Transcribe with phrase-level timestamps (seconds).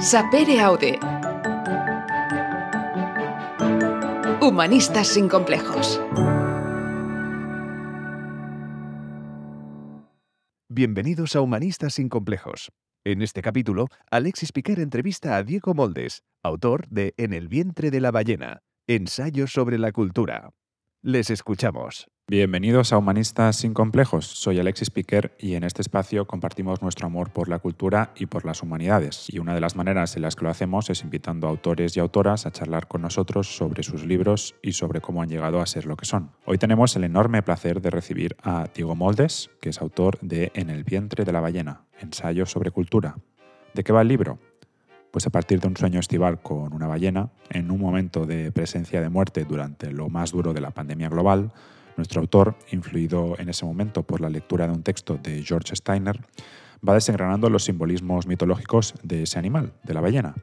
[0.00, 0.96] Sapere Aude.
[4.40, 6.00] Humanistas sin complejos.
[10.68, 12.70] Bienvenidos a Humanistas sin complejos.
[13.02, 18.00] En este capítulo, Alexis Piquer entrevista a Diego Moldes, autor de En el vientre de
[18.00, 20.50] la ballena, ensayo sobre la cultura.
[21.02, 22.06] Les escuchamos.
[22.30, 24.26] Bienvenidos a Humanistas sin Complejos.
[24.26, 28.44] Soy Alexis Piquer y en este espacio compartimos nuestro amor por la cultura y por
[28.44, 29.32] las humanidades.
[29.32, 32.00] Y una de las maneras en las que lo hacemos es invitando a autores y
[32.00, 35.86] autoras a charlar con nosotros sobre sus libros y sobre cómo han llegado a ser
[35.86, 36.32] lo que son.
[36.44, 40.68] Hoy tenemos el enorme placer de recibir a Diego Moldes, que es autor de En
[40.68, 43.16] el vientre de la ballena, ensayo sobre cultura.
[43.72, 44.38] ¿De qué va el libro?
[45.12, 49.00] Pues a partir de un sueño estival con una ballena, en un momento de presencia
[49.00, 51.52] de muerte durante lo más duro de la pandemia global,
[51.98, 56.18] nuestro autor, influido en ese momento por la lectura de un texto de George Steiner,
[56.86, 60.34] va desengranando los simbolismos mitológicos de ese animal, de la ballena.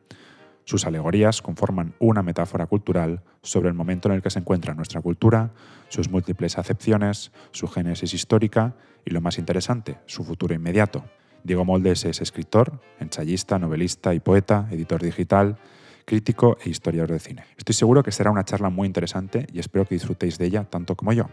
[0.65, 5.01] Sus alegorías conforman una metáfora cultural sobre el momento en el que se encuentra nuestra
[5.01, 5.53] cultura,
[5.89, 11.05] sus múltiples acepciones, su génesis histórica y, lo más interesante, su futuro inmediato.
[11.43, 15.57] Diego Moldes es escritor, ensayista, novelista y poeta, editor digital,
[16.05, 17.43] crítico e historiador de cine.
[17.57, 20.95] Estoy seguro que será una charla muy interesante y espero que disfrutéis de ella tanto
[20.95, 21.29] como yo.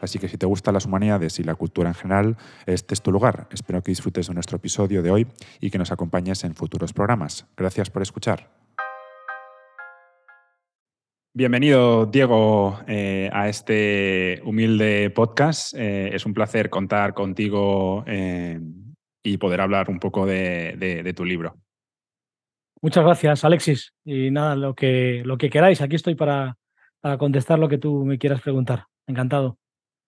[0.00, 3.10] Así que si te gustan las humanidades y la cultura en general, este es tu
[3.10, 3.48] lugar.
[3.50, 5.26] Espero que disfrutes de nuestro episodio de hoy
[5.60, 7.46] y que nos acompañes en futuros programas.
[7.56, 8.50] Gracias por escuchar.
[11.32, 15.74] Bienvenido, Diego, eh, a este humilde podcast.
[15.76, 18.58] Eh, es un placer contar contigo eh,
[19.22, 21.54] y poder hablar un poco de tu libro.
[22.82, 23.92] Muchas gracias, Alexis.
[24.04, 26.56] Y nada, lo que, lo que queráis, aquí estoy para,
[27.00, 28.84] para contestar lo que tú me quieras preguntar.
[29.06, 29.58] Encantado.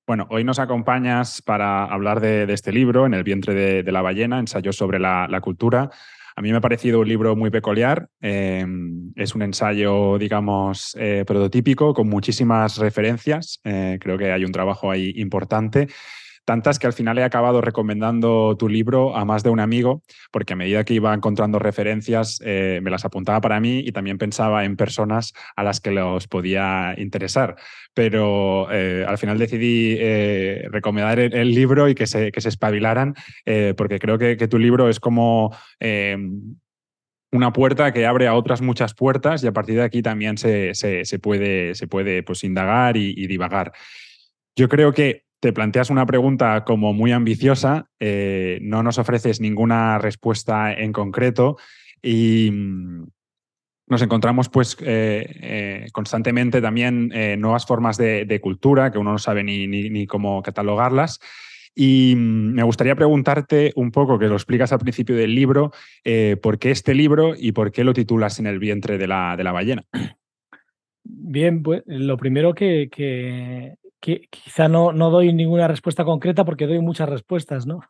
[0.06, 4.38] Bueno, hoy nos acompañas para hablar de, este libro, En el vientre de, la ballena,
[4.38, 5.90] ensayo sobre la, cultura.
[6.34, 8.08] A mí me ha parecido un libro muy peculiar.
[8.20, 8.66] Eh,
[9.16, 13.60] es un ensayo, digamos, eh, prototípico, con muchísimas referencias.
[13.64, 15.88] Eh, creo que hay un trabajo ahí importante
[16.44, 20.54] tantas que al final he acabado recomendando tu libro a más de un amigo, porque
[20.54, 24.64] a medida que iba encontrando referencias, eh, me las apuntaba para mí y también pensaba
[24.64, 27.56] en personas a las que los podía interesar.
[27.94, 33.14] Pero eh, al final decidí eh, recomendar el, libro y que se, que se espabilaran,
[33.76, 35.54] porque creo que, tu libro es como
[37.32, 40.74] una puerta que abre a otras muchas puertas y a partir de aquí también se,
[40.74, 43.72] se, puede, se puede pues, indagar y, divagar.
[44.54, 49.98] Yo creo que te planteas una pregunta como muy ambiciosa, eh, no nos ofreces ninguna
[49.98, 51.56] respuesta en concreto
[52.00, 53.06] y mm,
[53.88, 57.10] nos encontramos pues eh, eh, constantemente también
[57.40, 61.18] nuevas formas de, cultura que uno no sabe ni, cómo catalogarlas.
[61.74, 65.72] Y mm, me gustaría preguntarte un poco, que lo explicas al principio del libro,
[66.40, 69.42] por qué este libro y por qué lo titulas en el vientre de la, de
[69.42, 69.82] la ballena.
[71.02, 72.88] Bien, pues lo primero que
[74.02, 77.80] quizá no, no doy ninguna respuesta concreta porque doy muchas respuestas, ¿no?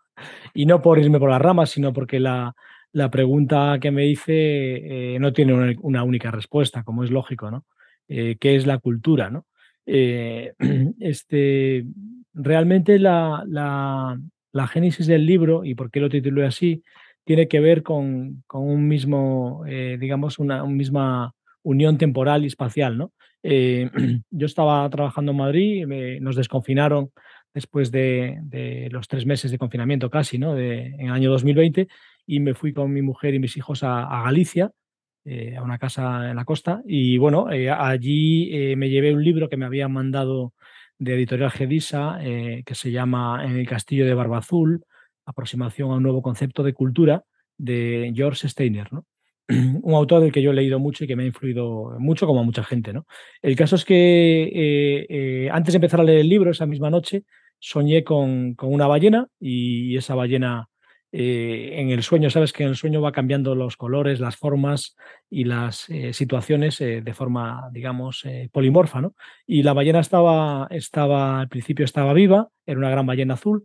[0.53, 2.55] Y no por irme por las ramas, sino porque la,
[2.93, 7.65] la pregunta que me hice eh, no tiene una, única respuesta, como es lógico, ¿no?
[8.09, 9.47] Eh, ¿Qué es la cultura, no?
[9.87, 10.53] Eh,
[11.01, 11.87] este,
[12.35, 14.21] realmente la, la,
[14.53, 16.83] la, génesis del libro, y por qué lo titulé así,
[17.25, 22.99] tiene que ver con, con un mismo, digamos, una, una misma unión temporal y espacial,
[22.99, 23.13] ¿no?
[23.43, 23.91] Eh,
[24.31, 25.87] yo estaba trabajando en Madrid,
[26.21, 27.11] nos desconfinaron
[27.55, 30.55] después de, los tres meses de confinamiento casi, ¿no?
[30.55, 31.89] De, en el año 2020,
[32.27, 34.71] y me fui con mi mujer y mis hijos a, Galicia,
[35.25, 39.49] eh, a una casa en la costa, y bueno, eh, allí me llevé un libro
[39.49, 40.55] que me habían mandado
[40.99, 44.85] de Editorial Gedisa, que se llama En el Castillo de Barbazul,
[45.27, 47.25] aproximación a un nuevo concepto de cultura,
[47.59, 49.05] de George Steiner, ¿no?
[49.83, 52.41] un autor del que yo he leído mucho y que me ha influido mucho, como
[52.41, 52.93] a mucha gente.
[52.93, 53.07] ¿no?
[53.41, 56.91] El caso es que eh, eh, antes de empezar a leer el libro, esa misma
[56.91, 57.25] noche,
[57.59, 60.69] soñé con, con una ballena y esa ballena
[61.13, 64.97] eh, en el sueño, sabes que en el sueño va cambiando los colores, las formas
[65.31, 69.01] y las situaciones de forma, digamos, polimorfa.
[69.01, 69.15] ¿no?
[69.47, 73.65] Y la ballena estaba, estaba, al principio estaba viva, era una gran ballena azul.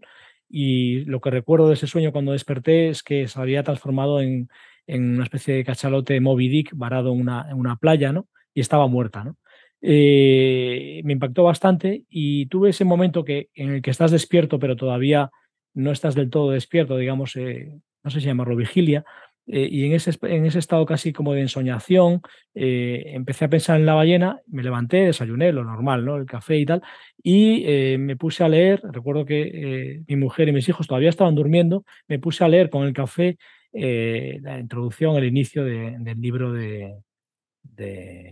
[0.50, 4.50] Y lo que recuerdo de ese sueño cuando desperté es que se había transformado en,
[4.88, 8.28] en una especie de cachalote Moby Dick varado en una, una playa, ¿no?
[8.54, 9.38] Y estaba muerta, ¿no?
[9.82, 14.76] Eh, me impactó bastante y tuve ese momento que, en el que estás despierto, pero
[14.76, 15.30] todavía
[15.74, 17.72] no estás del todo despierto, digamos, eh,
[18.04, 19.06] no sé si llamarlo vigilia,
[19.46, 22.22] eh, y en ese, en ese estado casi como de ensoñación,
[22.54, 26.18] empecé a pensar en la ballena, me levanté, desayuné, lo normal, ¿no?
[26.18, 26.82] El café y tal,
[27.22, 27.64] y
[28.00, 32.20] me puse a leer, recuerdo que mi mujer y mis hijos todavía estaban durmiendo, me
[32.20, 33.38] puse a leer con el café
[33.74, 37.02] la introducción, el inicio del libro de,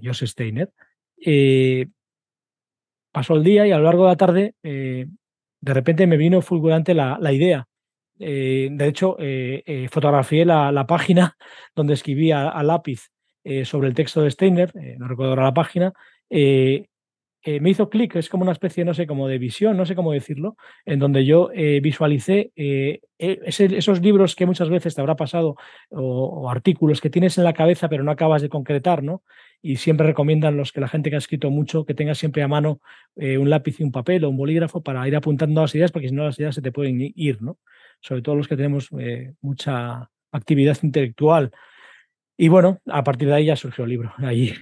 [0.03, 0.71] Joseph Steiner.
[3.11, 6.93] pasó el día y a lo largo de la tarde, de repente me vino fulgurante
[6.93, 7.67] la, la idea
[8.19, 11.35] eh, de hecho, eh, eh, fotografié la, página
[11.75, 13.09] donde escribí a, lápiz
[13.63, 15.93] sobre el texto de Steiner, no recuerdo ahora la página,
[17.61, 20.11] me hizo clic, es como una especie, no sé, como de visión, no sé cómo
[20.11, 21.49] decirlo, en donde yo
[21.81, 22.51] visualicé
[23.17, 25.55] esos libros que muchas veces te habrá pasado
[25.89, 29.23] o, artículos que tienes en la cabeza pero no acabas de concretar, ¿no?
[29.61, 32.47] Y siempre recomiendan los que la gente que ha escrito mucho que tenga siempre a
[32.47, 32.79] mano
[33.15, 36.15] un lápiz y un papel o un bolígrafo para ir apuntando las ideas porque si
[36.15, 37.59] no las ideas se te pueden ir, ¿no?
[38.05, 41.51] sobre todo los que tenemos eh, mucha actividad intelectual.
[42.37, 44.13] Y bueno, a partir de ahí ya surgió el libro.
[44.19, 44.53] Ahí,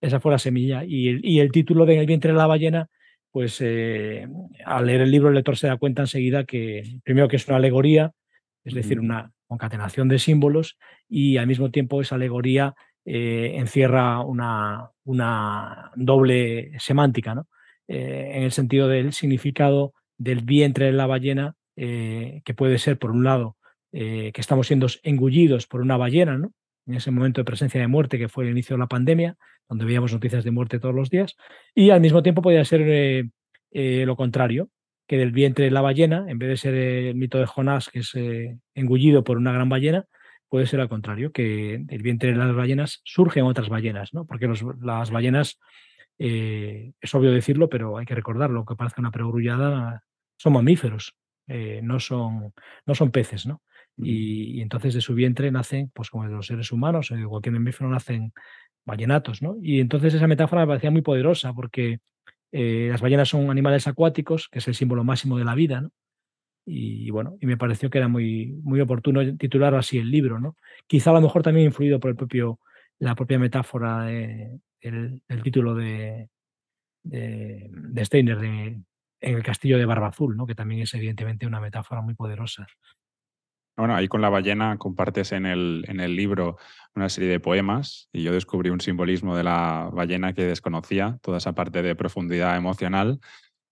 [0.00, 0.84] esa fue la semilla.
[0.84, 2.88] Y el, y el título de En el vientre de la ballena,
[3.30, 4.26] pues eh,
[4.64, 7.56] al leer el libro el lector se da cuenta enseguida que, primero que es una
[7.58, 8.12] alegoría,
[8.64, 10.76] es decir, una concatenación de símbolos,
[11.08, 17.46] y al mismo tiempo esa alegoría eh, encierra una, una, doble semántica, ¿no?
[17.88, 23.10] en el sentido del significado del vientre de la ballena eh, que puede ser, por
[23.10, 23.56] un lado,
[23.92, 26.52] eh, que estamos siendo engullidos por una ballena, ¿no?
[26.86, 29.36] En ese momento de presencia de muerte que fue el inicio de la pandemia,
[29.68, 31.36] donde veíamos noticias de muerte todos los días,
[31.74, 34.70] y al mismo tiempo podría ser eh, lo contrario,
[35.06, 38.00] que del vientre de la ballena, en vez de ser el mito de Jonás, que
[38.00, 38.12] es
[38.74, 40.06] engullido por una gran ballena,
[40.48, 44.26] puede ser al contrario, que del vientre de las ballenas surgen otras ballenas, ¿no?
[44.26, 44.48] porque
[44.80, 45.58] las ballenas,
[46.18, 50.02] es obvio decirlo, pero hay que recordarlo, que parezca una perogrullada,
[50.36, 51.14] son mamíferos,
[51.46, 52.52] eh, no, son,
[52.84, 53.62] no son peces, ¿no?
[53.98, 57.54] Y, entonces de su vientre nacen, pues como de los seres humanos, o de cualquier
[57.54, 58.32] mamífero nacen
[58.84, 59.56] ballenatos, ¿no?
[59.62, 62.00] Y entonces esa metáfora me parecía muy poderosa porque
[62.52, 65.90] eh, las ballenas son animales acuáticos, que es el símbolo máximo de la vida, ¿no?
[66.68, 70.56] Y, bueno, y me pareció que era muy, muy oportuno titular así el libro, ¿no?
[70.88, 72.58] Quizá a lo mejor también influido por el propio,
[72.98, 74.60] la propia metáfora del
[75.44, 76.28] título de,
[77.04, 78.80] de, de Steiner, de,
[79.20, 80.46] en el castillo de Barba Azul, ¿no?
[80.46, 82.66] que también es evidentemente una metáfora muy poderosa.
[83.76, 86.56] Bueno, ahí con la ballena compartes en el, en el libro
[86.94, 91.38] una serie de poemas y yo descubrí un simbolismo de la ballena que desconocía, toda
[91.38, 93.20] esa parte de profundidad emocional.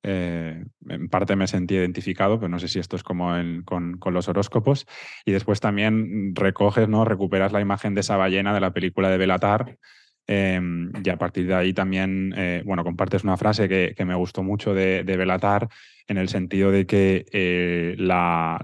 [0.02, 3.32] Eh, en parte me sentí identificado, pero no sé si esto es como
[3.64, 4.86] con, con, los horóscopos.
[5.24, 7.06] Y después también recoges, ¿no?
[7.06, 9.78] recuperas la imagen de esa ballena de la película de Belatar,
[10.26, 14.42] Em, y a partir de ahí también, eh, bueno, compartes una frase que, me gustó
[14.42, 15.68] mucho de, Belatar
[16.06, 18.58] en el sentido de que eh, la,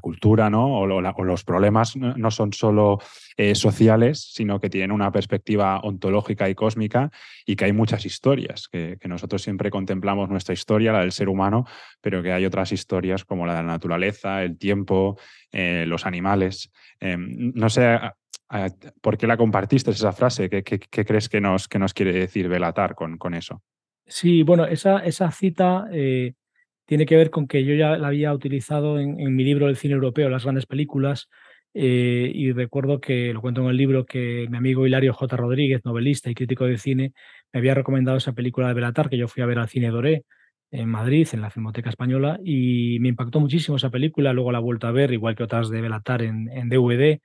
[0.00, 0.78] cultura ¿no?
[0.78, 2.98] o, los problemas no son solo
[3.36, 7.10] eh, sociales, sino que tienen una perspectiva ontológica y cósmica
[7.46, 11.28] y que hay muchas historias, que, que, nosotros siempre contemplamos nuestra historia, la del ser
[11.28, 11.66] humano,
[12.00, 15.18] pero que hay otras historias como la de la naturaleza, el tiempo,
[15.52, 16.70] los animales.
[17.00, 17.98] Em, no sé
[19.00, 20.48] ¿Por qué la compartiste esa frase?
[20.48, 23.62] ¿Qué, crees que nos, quiere decir Belatar con, eso?
[24.06, 26.34] Sí, bueno, esa, esa cita eh,
[26.84, 29.94] tiene que ver con que yo ya la había utilizado en, mi libro El cine
[29.94, 31.28] europeo, las grandes películas,
[31.72, 35.36] eh, y recuerdo que, lo cuento en el libro, que mi amigo Hilario J.
[35.36, 37.12] Rodríguez, novelista y crítico de cine,
[37.52, 40.24] me había recomendado esa película de Belatar, que yo fui a ver al Cine Doré
[40.72, 44.62] en Madrid, en la Filmoteca Española, y me impactó muchísimo esa película, luego la he
[44.62, 47.20] vuelto a ver, igual que otras de Belatar en, en DVD,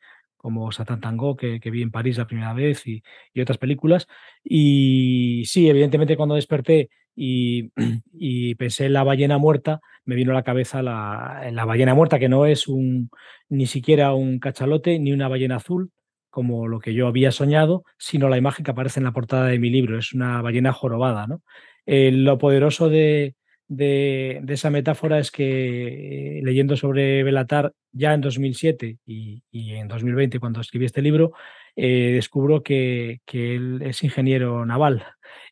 [0.45, 3.01] como Satan Tango, que, vi en París la primera vez, y,
[3.41, 4.05] otras películas.
[4.43, 10.43] Y sí, evidentemente cuando desperté y, pensé en la ballena muerta, me vino a la
[10.43, 13.09] cabeza la, la, ballena muerta, que no es un,
[13.49, 15.89] ni siquiera un cachalote ni una ballena azul,
[16.29, 19.57] como lo que yo había soñado, sino la imagen que aparece en la portada de
[19.57, 21.25] mi libro, es una ballena jorobada.
[21.25, 21.41] ¿no?
[21.87, 23.33] Eh, lo poderoso de,
[23.67, 30.39] de, esa metáfora es que eh, leyendo sobre Belatar ya en 2007 y, en 2020
[30.39, 31.31] cuando escribí este libro,
[31.75, 35.03] eh, descubro que, él es ingeniero naval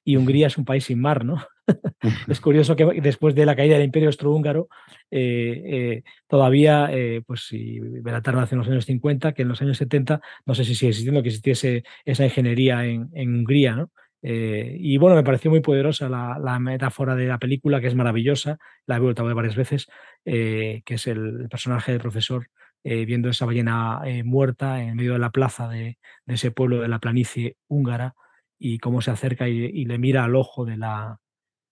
[0.04, 1.44] y Hungría es un país sin mar, ¿no?
[2.28, 4.68] es curioso que después de la caída del Imperio Austrohúngaro,
[5.10, 6.92] eh, todavía,
[7.26, 10.66] pues si Belatar nació en los años 50, que en los años 70, no sé
[10.66, 13.92] si sigue existiendo, que existiese esa ingeniería en, en Hungría, ¿no?
[14.26, 18.58] Eh, y bueno, me pareció muy poderosa la, metáfora de la película, que es maravillosa,
[18.88, 19.88] la he vuelto a ver varias veces,
[20.24, 22.48] eh, que es el, personaje del profesor
[22.86, 27.00] eh, viendo esa ballena muerta en medio de la plaza de, ese pueblo de la
[27.00, 28.16] planicie húngara
[28.58, 31.20] y cómo se acerca y, le mira al ojo de la,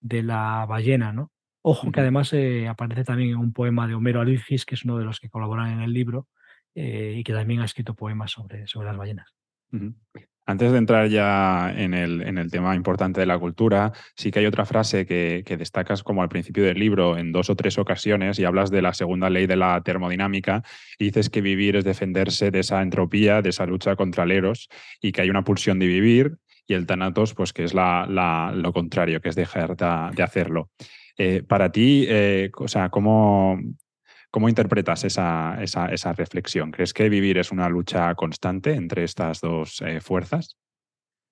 [0.00, 1.32] de la ballena, ¿no?
[1.64, 2.34] Ojo que además
[2.68, 5.72] aparece también en un poema de Homero Aligis, que es uno de los que colaboran
[5.72, 6.28] en el libro,
[6.74, 9.32] y que también ha escrito poemas sobre, sobre las ballenas.
[10.44, 14.40] Antes de entrar ya en el, en el, tema importante de la cultura, sí que
[14.40, 18.40] hay otra frase que, destacas como al principio del libro en dos o tres ocasiones
[18.40, 20.64] y hablas de la segunda ley de la termodinámica
[20.98, 24.68] y dices que vivir es defenderse de esa entropía, de esa lucha contra el eros
[25.00, 28.72] y que hay una pulsión de vivir y el tanatos, pues que es la, lo
[28.72, 30.70] contrario, que es dejar de, hacerlo.
[31.16, 33.58] Eh, para ti, eh, o sea, ¿cómo,
[34.32, 36.70] ¿Cómo interpretas esa, esa, reflexión?
[36.70, 40.56] ¿Crees que vivir es una lucha constante entre estas dos eh, fuerzas?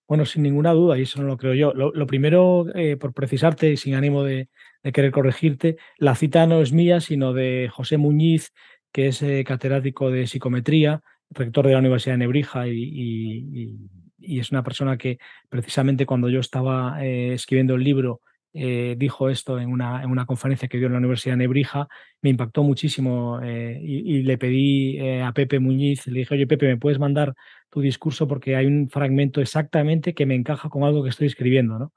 [0.07, 1.73] Bueno, sin ninguna duda, y eso no lo creo yo.
[1.73, 4.51] Lo, primero, eh, por precisarte y sin ánimo de,
[4.93, 8.53] querer corregirte, la cita no es mía, sino de José Muñiz,
[8.93, 13.79] que es eh, catedrático de psicometría, rector de la Universidad de Nebrija y,
[14.19, 15.17] es una persona que
[15.49, 18.21] precisamente cuando yo estaba escribiendo el libro
[18.53, 21.87] eh, dijo esto en una, en una, conferencia que dio en la Universidad de Nebrija,
[22.21, 26.67] me impactó muchísimo eh, y, le pedí eh, a Pepe Muñiz, le dije, oye Pepe,
[26.67, 27.35] ¿me puedes mandar
[27.71, 28.27] tu discurso?
[28.27, 31.93] Porque hay un fragmento exactamente que me encaja con algo que estoy escribiendo, ¿no?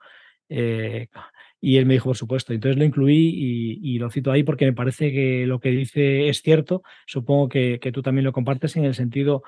[1.60, 2.54] y él me dijo, por supuesto.
[2.54, 6.42] Entonces lo incluí y, lo cito ahí porque me parece que lo que dice es
[6.42, 6.84] cierto.
[7.08, 9.42] Supongo que, que tú también lo compartes en el sentido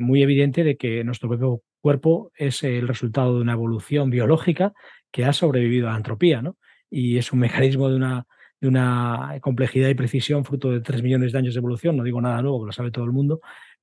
[0.00, 4.74] muy evidente de que nuestro propio cuerpo es el resultado de una evolución biológica
[5.16, 6.58] que ha sobrevivido a la entropía, ¿no?
[6.90, 8.26] Y es un mecanismo de una,
[8.60, 11.96] de una complejidad y precisión fruto de tres millones de años de evolución.
[11.96, 13.40] No digo nada nuevo, que lo sabe todo el mundo,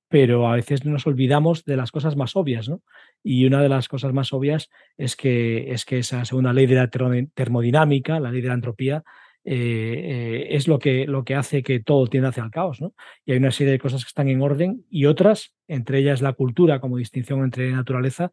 [0.07, 2.83] pero a veces nos olvidamos de las cosas más obvias, ¿no?
[3.23, 6.75] Y una de las cosas más obvias es que, es que esa segunda ley de
[6.75, 6.91] la
[7.33, 9.03] termodinámica, la ley de la entropía,
[9.43, 12.93] eh, eh, es lo que, lo que hace que todo tienda hacia el caos, ¿no?
[13.25, 16.33] Y hay una serie de cosas que están en orden y otras, entre ellas la
[16.33, 18.31] cultura como distinción entre naturaleza,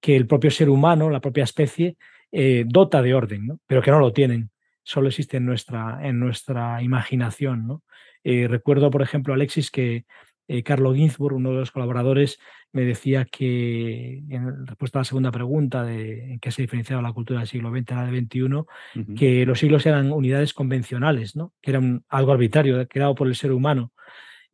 [0.00, 1.96] que el propio ser humano, la propia especie,
[2.32, 4.50] eh, dota de orden, pero que no lo tienen,
[4.82, 7.66] solo existe en nuestra, en nuestra imaginación.
[7.66, 7.82] ¿no?
[8.24, 10.06] Eh, recuerdo, por ejemplo, Alexis, que
[10.48, 12.38] eh, Carlo Ginzburg, uno de los colaboradores,
[12.72, 17.12] me decía que, en respuesta a la segunda pregunta de en qué se diferenciaba la
[17.12, 21.52] cultura del siglo XX a la del XXI, que los siglos eran unidades convencionales, ¿no?
[21.60, 23.92] que eran algo arbitrario, creado por el ser humano.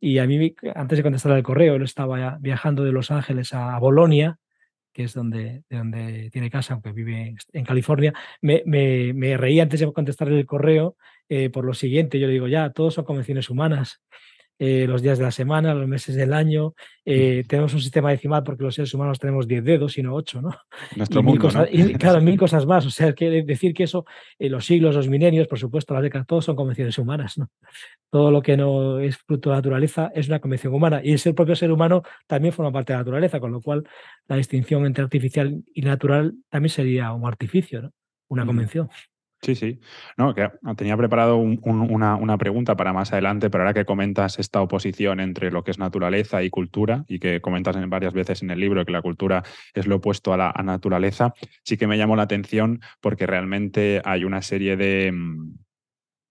[0.01, 3.77] Y a mí, antes de contestar el correo, él estaba viajando de Los Ángeles a
[3.79, 4.37] Bolonia
[4.93, 9.91] que es donde, donde tiene casa, aunque vive en California, me, me, reí antes de
[9.91, 10.95] contestar el correo
[11.29, 12.19] eh, por lo siguiente.
[12.19, 14.01] Yo le digo, ya, todos son convenciones humanas.
[14.61, 16.73] Eh, los días de la semana, los meses del año.
[17.05, 20.41] Eh, tenemos un sistema decimal porque los seres humanos tenemos 10 dedos y no 8,
[20.41, 20.49] ¿no?
[20.97, 22.85] Nuestro y mundo, cosas, y, claro, mil cosas más.
[22.85, 24.05] O sea, que decir que eso,
[24.37, 27.49] los siglos, los milenios, por supuesto, las décadas, todos son convenciones humanas, ¿no?
[28.09, 30.99] Todo lo que no es fruto de la naturaleza es una convención humana.
[31.01, 33.87] Y ese propio ser humano también forma parte de la naturaleza, con lo cual
[34.27, 37.91] la distinción entre artificial y natural también sería un artificio, ¿no?
[38.27, 38.89] Una convención.
[39.41, 39.79] Sí, sí.
[40.17, 45.21] No, que tenía preparado una, pregunta para más adelante, pero ahora que comentas esta oposición
[45.21, 48.83] entre lo que es naturaleza y cultura, y que comentas varias veces en el libro
[48.85, 49.43] que la cultura
[49.73, 54.25] es lo opuesto a la naturaleza, sí que me llamó la atención porque realmente hay
[54.25, 55.13] una serie de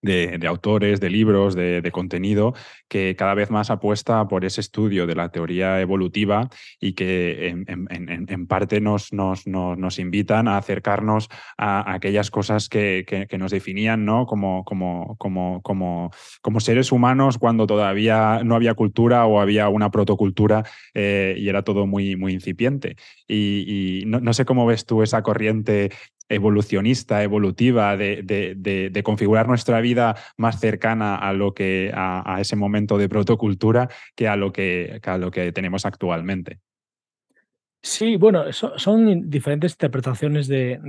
[0.01, 2.53] de, autores, de libros, de, contenido,
[2.87, 8.47] que cada vez más apuesta por ese estudio de la teoría evolutiva y que en,
[8.47, 14.25] parte nos, nos, nos, invitan a acercarnos a, aquellas cosas que, que, nos definían ¿no?
[14.25, 19.91] como, como, como, como, como seres humanos cuando todavía no había cultura o había una
[19.91, 20.63] protocultura
[20.93, 22.95] eh, y era todo muy, muy incipiente.
[23.27, 25.91] Y, no, no, sé cómo ves tú esa corriente
[26.29, 33.09] evolucionista, evolutiva, de, configurar nuestra vida más cercana a lo que a, ese momento de
[33.09, 36.59] protocultura que a lo que, a lo que tenemos actualmente.
[37.81, 40.79] Sí, bueno, son diferentes interpretaciones de,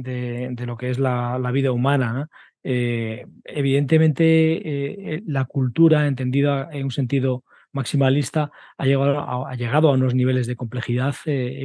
[0.67, 2.29] lo que es la, vida humana.
[2.63, 9.55] Eh, evidentemente, eh, eh, la cultura, entendida en un sentido maximalista, ha llegado a, ha
[9.55, 11.15] llegado a unos niveles de complejidad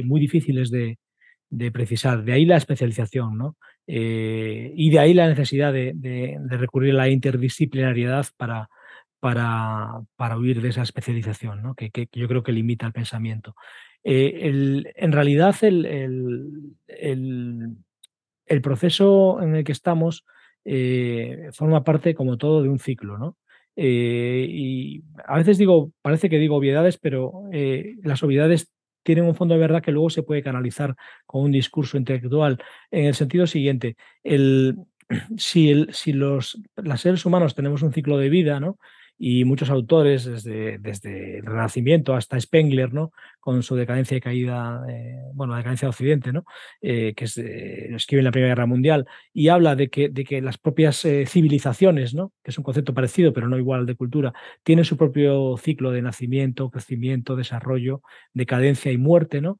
[0.04, 0.98] muy difíciles de,
[1.56, 2.22] de precisar.
[2.22, 3.56] De ahí la especialización, ¿no?
[3.86, 8.68] Eh, y de ahí la necesidad de, recurrir a la interdisciplinariedad para,
[9.20, 11.74] para, para huir de esa especialización, ¿no?
[11.74, 13.54] que, yo creo que limita el pensamiento.
[14.04, 15.86] Eh, en realidad, el,
[16.88, 17.76] el,
[18.44, 20.26] el, proceso en el que estamos
[20.64, 23.16] eh, forma parte, como todo, de un ciclo.
[23.18, 23.36] ¿no?
[23.78, 27.42] y a veces digo, parece que digo obviedades, pero
[28.02, 28.70] las obviedades
[29.06, 32.58] tienen un fondo de verdad que luego se puede canalizar con un discurso intelectual
[32.90, 33.96] en el sentido siguiente.
[34.24, 34.76] El,
[35.38, 38.78] si, si los, los seres humanos tenemos un ciclo de vida, ¿no?
[39.18, 43.12] Y muchos autores, desde, desde, el Renacimiento hasta Spengler, ¿no?
[43.40, 46.44] con su decadencia y caída, eh, bueno, la decadencia de Occidente, ¿no?
[46.80, 50.42] Eh, que es, escribe en la Primera Guerra Mundial, y habla de que, de que
[50.42, 52.32] las propias eh, civilizaciones, ¿no?
[52.42, 56.02] que es un concepto parecido, pero no igual de cultura, tienen su propio ciclo de
[56.02, 58.02] nacimiento, crecimiento, desarrollo,
[58.34, 59.58] decadencia y muerte, ¿no?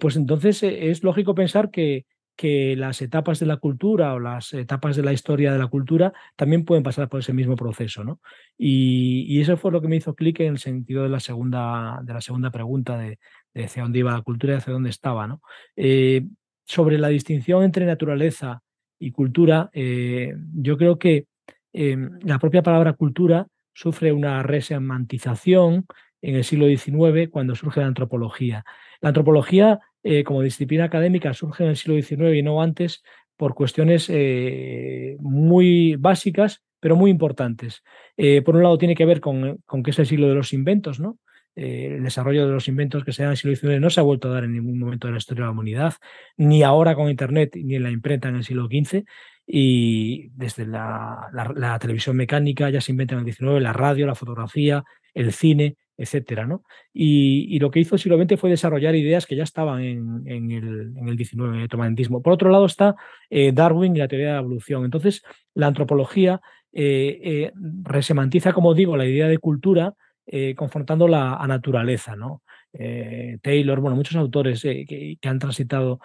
[0.00, 2.04] pues entonces es lógico pensar que,
[2.38, 6.12] que las etapas de la cultura o las etapas de la historia de la cultura
[6.36, 8.04] también pueden pasar por ese mismo proceso.
[8.04, 8.20] ¿no?
[8.56, 12.14] Y, eso fue lo que me hizo clic en el sentido de la segunda, de
[12.14, 13.18] la segunda pregunta de,
[13.56, 15.26] hacia dónde iba la cultura y hacia dónde estaba.
[15.26, 15.42] ¿no?
[15.74, 16.26] Eh,
[16.64, 18.62] sobre la distinción entre naturaleza
[19.00, 21.26] y cultura, eh, yo creo que
[21.72, 25.86] eh, la propia palabra cultura sufre una resemantización
[26.22, 28.64] en el siglo XIX cuando surge la antropología.
[29.00, 33.02] La antropología eh, como disciplina académica surge en el siglo XIX y no antes
[33.36, 37.82] por cuestiones eh, muy básicas, pero muy importantes.
[38.16, 40.52] Eh, por un lado, tiene que ver con, con, que es el siglo de los
[40.52, 41.18] inventos, ¿no?
[41.60, 44.04] el desarrollo de los inventos que se dan en el siglo XIX no se ha
[44.04, 45.94] vuelto a dar en ningún momento de la historia de la humanidad,
[46.36, 49.02] ni ahora con Internet, ni en la imprenta en el siglo XV.
[49.44, 54.84] Y desde la, televisión mecánica ya se inventa en el XIX, la radio, la fotografía,
[55.14, 56.62] el cine, etcétera, ¿no?
[56.94, 60.96] Y, lo que hizo el siglo XX fue desarrollar ideas que ya estaban en, el,
[60.96, 62.94] en el XIX, el Por otro lado está
[63.28, 64.84] eh, Darwin y la teoría de la evolución.
[64.84, 65.24] Entonces,
[65.54, 66.40] la antropología
[66.72, 67.52] eh, eh,
[67.82, 69.94] resemantiza, como digo, la idea de cultura
[70.56, 72.42] confrontando la a naturaleza, ¿no?
[73.40, 76.00] Taylor, bueno, muchos autores que, han transitado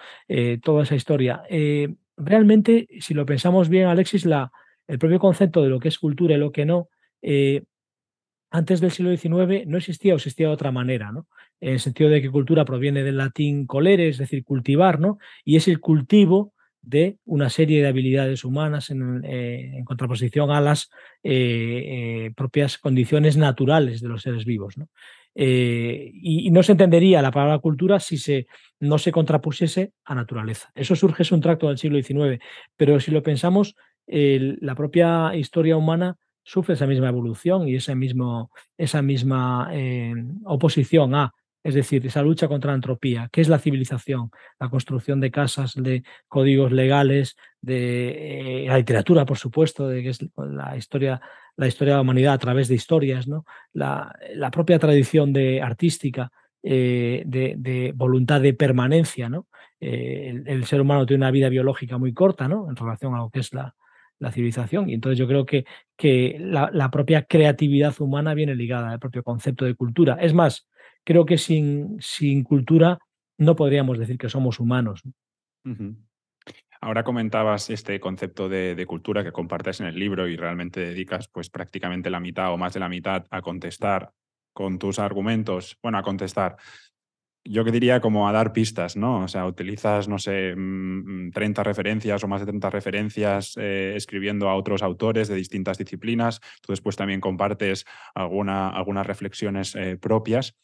[0.61, 1.43] toda esa historia.
[2.15, 4.49] realmente, si lo pensamos bien, Alexis, la,
[4.87, 6.87] el propio concepto de lo que es cultura y lo que no,
[8.53, 11.27] antes del siglo XIX no existía o existía de otra manera, ¿no?
[11.59, 15.17] En el sentido de que cultura proviene del latín colere, es decir, cultivar, ¿no?
[15.43, 20.91] Y es el cultivo de una serie de habilidades humanas en, eh, contraposición a las
[21.23, 24.77] eh, eh, propias condiciones naturales de los seres vivos.
[24.77, 24.87] ¿no?
[25.33, 28.45] Y, no se entendería la palabra cultura si se,
[28.79, 30.69] no se contrapusiese a naturaleza.
[30.75, 32.39] Eso surge, es un tracto del siglo XIX,
[32.77, 38.51] pero si lo pensamos, la propia historia humana sufre esa misma evolución y ese mismo,
[38.77, 40.13] esa misma eh,
[40.45, 41.33] oposición a,
[41.63, 43.29] es decir, esa lucha contra la entropía.
[43.31, 44.31] ¿Qué es la civilización?
[44.59, 50.09] La construcción de casas, de códigos legales, de eh, la literatura, por supuesto, de que
[50.09, 51.21] es la historia,
[51.55, 53.45] la historia de la humanidad a través de historias, ¿no?
[53.71, 56.31] la, la propia tradición de artística.
[56.65, 59.47] Eh, de, de, voluntad de permanencia, ¿no?
[59.81, 62.69] el, el, ser humano tiene una vida biológica muy corta, ¿no?
[62.69, 63.75] En relación a lo que es la,
[64.19, 64.89] la civilización.
[64.89, 65.65] Y entonces yo creo que,
[65.97, 70.17] que la, propia creatividad humana viene ligada al propio concepto de cultura.
[70.21, 70.67] Es más,
[71.03, 72.99] creo que sin, sin cultura
[73.37, 75.03] no podríamos decir que somos humanos.
[76.83, 81.49] Ahora comentabas este concepto de, cultura que compartes en el libro y realmente dedicas pues
[81.49, 84.11] prácticamente la mitad o más de la mitad a contestar
[84.51, 86.57] con tus argumentos, bueno, a contestar,
[87.45, 89.23] yo que diría como a dar pistas, ¿no?
[89.23, 94.49] O sea, utilizas, no sé, 30 mm, referencias o más de 30 referencias eh, escribiendo
[94.49, 96.39] a otros autores de distintas disciplinas.
[96.61, 100.55] Tú después también compartes alguna, algunas reflexiones eh, propias.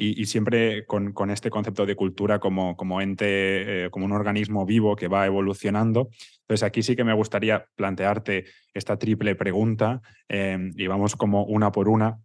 [0.00, 4.64] Y, siempre con, con, este concepto de cultura como, como ente, eh, como un organismo
[4.64, 6.10] vivo que va evolucionando.
[6.42, 11.88] Entonces aquí sí que me gustaría plantearte esta triple pregunta y vamos como una por
[11.88, 12.20] una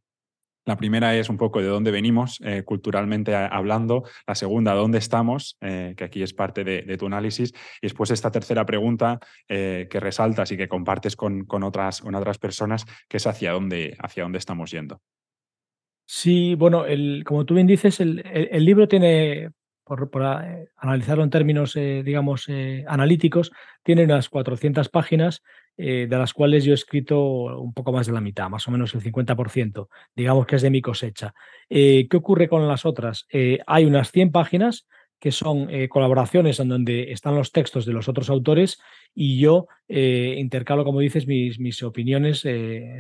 [0.66, 4.04] la primera es un poco de dónde venimos eh, culturalmente hablando.
[4.26, 7.52] La segunda, dónde estamos, eh, que aquí es parte de, tu análisis.
[7.82, 12.16] Y después esta tercera pregunta eh, que resaltas y que compartes con, con, otras, con
[12.16, 15.02] otras personas, que es hacia dónde, hacia dónde estamos yendo.
[16.06, 19.50] Sí, bueno, el, como tú bien dices, el, el, libro tiene,
[19.84, 22.48] por, por analizarlo en términos, digamos,
[22.88, 23.52] analíticos,
[23.84, 25.42] tiene unas 400 páginas
[25.76, 27.20] eh, de las cuales yo he escrito
[27.60, 30.70] un poco más de la mitad, más o menos el 50%, digamos que es de
[30.70, 31.34] mi cosecha.
[31.70, 33.26] Eh, ¿Qué ocurre con las otras?
[33.32, 34.88] Eh, hay unas 100 páginas
[35.20, 38.82] que son colaboraciones en donde están los textos de los otros autores
[39.16, 42.40] y yo intercalo, como dices, mis, mis opiniones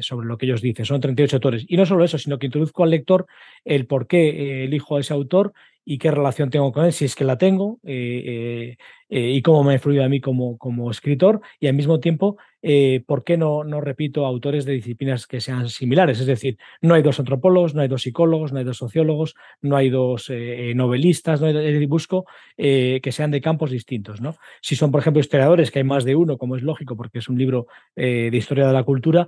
[0.02, 0.86] sobre lo que ellos dicen.
[0.86, 1.66] Son 38 autores.
[1.68, 3.26] Y no solo eso, sino que introduzco al lector
[3.66, 5.54] el por qué elijo a ese autor
[5.86, 8.78] y qué relación tengo con él, si es que la tengo, eh,
[9.10, 13.04] y cómo me ha influido a mí como, como escritor y al mismo tiempo, eh,
[13.06, 16.20] ¿por qué no, no repito autores de disciplinas que sean similares?
[16.20, 19.76] Es decir, no hay dos antropólogos, no hay dos psicólogos, no hay dos sociólogos, no
[19.76, 22.26] hay dos eh, novelistas, no hay, busco
[22.58, 24.22] que sean de campos distintos.
[24.22, 24.36] ¿no?
[24.62, 27.30] Si son, por ejemplo, historiadores, que hay más de uno, como es lógico, porque es
[27.30, 29.28] un libro de historia de la cultura,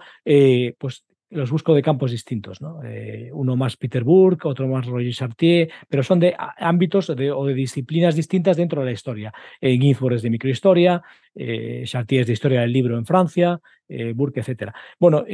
[0.77, 2.83] pues los busco de campos distintos, ¿no?
[2.83, 7.53] Eh, uno más Peter Burke, otro más Roger Chartier, pero son de ámbitos o de
[7.53, 9.33] disciplinas distintas dentro de la historia.
[9.59, 11.01] Eh, Ginsburg es de microhistoria,
[11.33, 14.71] eh, Chartier es de historia del libro en Francia, eh, Burke, etc.
[14.99, 15.25] Bueno,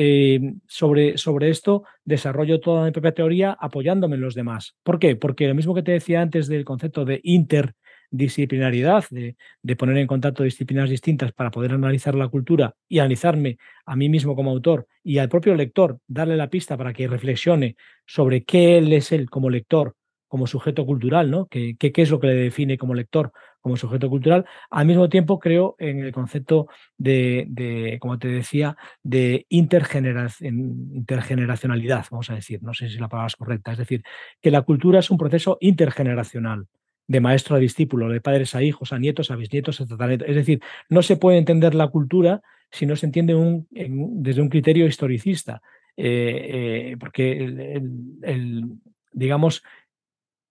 [0.67, 4.75] sobre, sobre esto desarrollo toda mi propia teoría apoyándome en los demás.
[4.83, 5.15] ¿Por qué?
[5.15, 7.75] Porque lo mismo que te decía antes del concepto de inter
[8.11, 9.35] disciplinaridad, de,
[9.75, 14.35] poner en contacto disciplinas distintas para poder analizar la cultura y analizarme a mí mismo
[14.35, 18.93] como autor y al propio lector, darle la pista para que reflexione sobre qué él
[18.93, 19.95] es él como lector,
[20.27, 21.47] como sujeto cultural, ¿no?
[21.47, 24.45] ¿Qué, qué, es lo que le define como lector, como sujeto cultural?
[24.69, 32.29] Al mismo tiempo creo en el concepto de, de como te decía, de intergeneracionalidad, vamos
[32.29, 34.03] a decir, no sé si la palabra es correcta, es decir,
[34.41, 36.67] que la cultura es un proceso intergeneracional
[37.11, 40.23] de maestro a discípulo, de padres a hijos, a nietos, a bisnietos, etc.
[40.25, 44.47] Es decir, no se puede entender la cultura si no se entiende un, desde un
[44.47, 45.61] criterio historicista,
[45.97, 48.77] eh, eh, porque el,
[49.11, 49.61] digamos,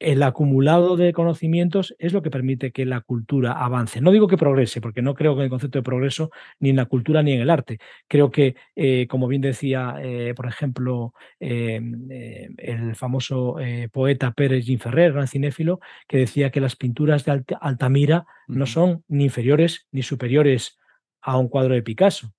[0.01, 4.01] el acumulado de conocimientos es lo que permite que la cultura avance.
[4.01, 6.87] No digo que progrese, porque no creo que el concepto de progreso ni en la
[6.87, 7.79] cultura ni en el arte.
[8.09, 13.57] Creo que, eh, como bien decía, eh, por ejemplo, em, eh, el famoso
[13.93, 19.25] poeta Pérez Ginferrer, gran cinéfilo, que decía que las pinturas de Altamira no son ni
[19.25, 20.79] inferiores ni superiores
[21.21, 22.33] a un cuadro de Picasso.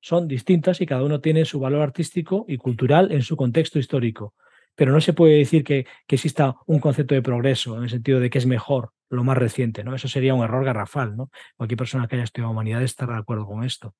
[0.00, 4.34] Son distintas y cada uno tiene su valor artístico y cultural en su contexto histórico
[4.80, 8.30] pero no se puede decir que, exista un concepto de progreso en el sentido de
[8.30, 9.94] que es mejor lo más reciente, ¿no?
[9.94, 11.30] Eso sería un error garrafal, ¿no?
[11.58, 13.94] Cualquier persona que haya estudiado humanidades estará de acuerdo con esto.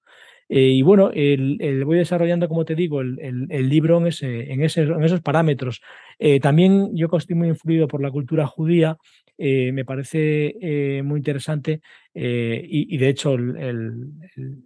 [0.48, 5.20] Eh, y bueno, el, voy desarrollando, como te digo, el, libro en, ese, en, esos
[5.20, 5.82] parámetros.
[6.18, 8.96] Eh, también yo estoy muy influido por la cultura judía
[9.42, 11.80] eh, me parece eh, muy interesante
[12.12, 14.12] eh, y, de hecho el,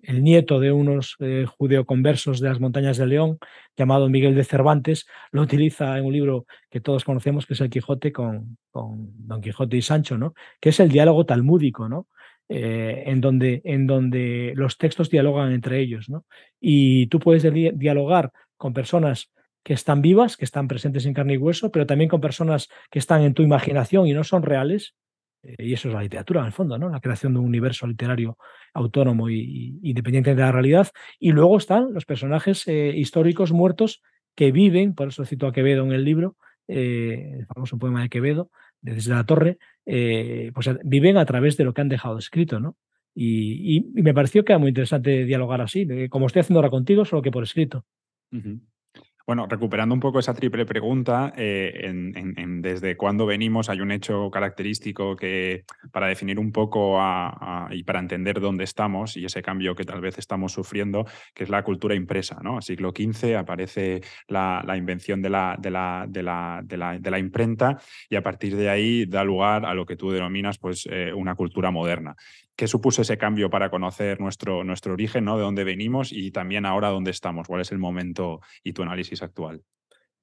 [0.09, 1.17] nieto de unos
[1.57, 3.39] judeoconversos de las montañas de León,
[3.77, 7.71] llamado Miguel de Cervantes, lo utiliza en un libro que todos conocemos, que es El
[7.71, 10.35] Quijote con, Don Quijote y Sancho, ¿no?
[10.61, 12.09] que es el diálogo talmúdico, ¿no?
[12.49, 16.09] en, donde, en donde los textos dialogan entre ellos.
[16.09, 16.25] ¿no?
[16.61, 17.45] Y tú puedes
[17.79, 19.31] dialogar con personas
[19.65, 22.99] que están vivas, que están presentes en carne y hueso, pero también con personas que
[22.99, 24.95] están en tu imaginación y no son reales.
[25.43, 26.91] Eh, y eso es la literatura, en el fondo, ¿no?
[26.91, 28.37] La creación de un universo literario
[28.75, 30.89] autónomo y, independiente de la realidad.
[31.19, 34.03] Y luego están los personajes eh, históricos muertos
[34.37, 36.37] que viven, por eso cito a Quevedo en el libro,
[36.69, 38.51] eh, el famoso poema de Quevedo,
[38.83, 42.77] desde la torre, pues viven a través de lo que han dejado escrito, ¿no?
[43.15, 47.23] Y, me pareció que era muy interesante dialogar así, como estoy haciendo ahora contigo, solo
[47.23, 47.87] que por escrito.
[49.27, 51.91] Bueno, recuperando un poco esa triple pregunta, eh,
[52.59, 56.99] desde cuándo venimos, hay un hecho característico que para definir un poco
[57.71, 61.49] y para entender dónde estamos y ese cambio que tal vez estamos sufriendo, que es
[61.49, 62.39] la cultura impresa.
[62.43, 62.61] ¿no?
[62.61, 67.79] Siglo XV aparece la, invención de la, imprenta
[68.11, 71.35] y a partir de ahí da lugar a lo que tú denominas pues, eh, una
[71.35, 72.15] cultura moderna.
[72.57, 75.37] ¿Qué supuso ese cambio para conocer nuestro, nuestro origen, ¿no?
[75.37, 77.49] de dónde venimos y también ahora dónde estamos?
[77.49, 79.63] ¿Cuál es el momento y tu análisis actual?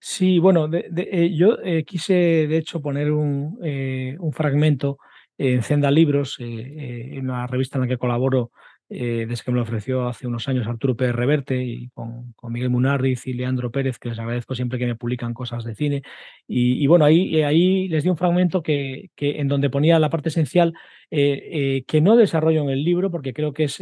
[0.04, 4.98] Sí, bueno, eh, yo eh, quise de hecho poner un, eh, un fragmento
[5.38, 8.52] en Zenda Libros, en una revista en la que colaboro
[8.90, 13.26] desde que me lo ofreció hace unos años Arturo Pérez Reverte y con, Miguel Munarriz
[13.26, 16.02] y Leandro Pérez, que les agradezco siempre que me publican cosas de cine.
[16.46, 20.30] Y, bueno, ahí, ahí les di un fragmento que, que en donde ponía la parte
[20.30, 20.74] esencial
[21.12, 23.76] eh, que no desarrollo en el libro, porque creo que es,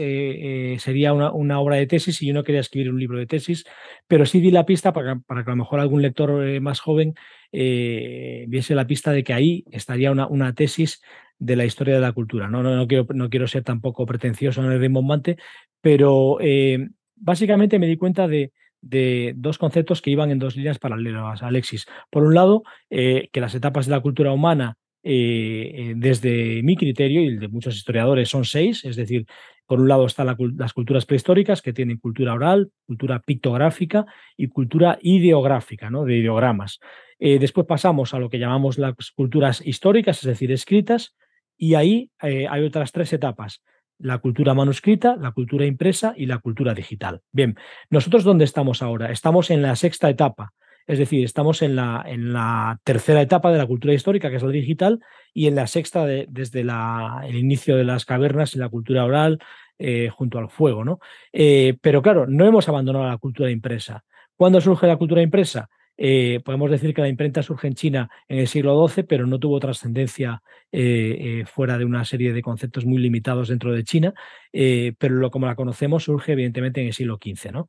[0.82, 3.66] sería una, obra de tesis y yo no quería escribir un libro de tesis,
[4.08, 7.14] pero sí di la pista para, para que a lo mejor algún lector más joven
[7.52, 11.02] viese la pista de que ahí estaría una, una tesis
[11.40, 12.48] de la historia de la cultura.
[12.50, 15.38] No, no, no, quiero, no quiero ser tampoco pretencioso en el rimbombante,
[15.82, 20.80] pero eh, básicamente me di cuenta de, de, dos conceptos que iban en dos líneas
[20.80, 21.88] paralelas, Alexis.
[22.10, 27.22] Por un lado, eh, que las etapas de la cultura humana, eh, desde mi criterio
[27.22, 29.26] y el de muchos historiadores, son seis, es decir,
[29.66, 34.98] por un lado están las culturas prehistóricas, que tienen cultura oral, cultura pictográfica y cultura
[35.02, 36.06] ideográfica, ¿no?
[36.06, 36.80] de ideogramas.
[37.20, 41.16] después pasamos a lo que llamamos las culturas históricas, es decir, escritas,
[41.60, 43.62] y ahí eh, hay otras tres etapas.
[44.00, 47.22] La cultura manuscrita, la cultura impresa y la cultura digital.
[47.34, 47.58] Bien,
[47.90, 49.12] nosotros ¿dónde estamos ahora?
[49.12, 50.54] Estamos en la sexta etapa,
[50.90, 54.44] es decir, estamos en la, en la tercera etapa de la cultura histórica, que es
[54.44, 55.00] la digital,
[55.36, 59.38] y en la sexta desde el inicio de las cavernas y la cultura oral
[59.78, 60.84] eh, junto al fuego.
[60.84, 61.00] ¿no?
[61.32, 64.04] Eh, pero claro, no hemos abandonado la cultura impresa.
[64.36, 65.70] ¿Cuándo surge la cultura impresa?
[66.02, 69.38] Eh, podemos decir que la imprenta surge en China en el siglo XII, pero no
[69.38, 74.14] tuvo trascendencia eh, fuera de una serie de conceptos muy limitados dentro de China,
[74.52, 77.66] pero lo, como la conocemos surge evidentemente en el siglo XV.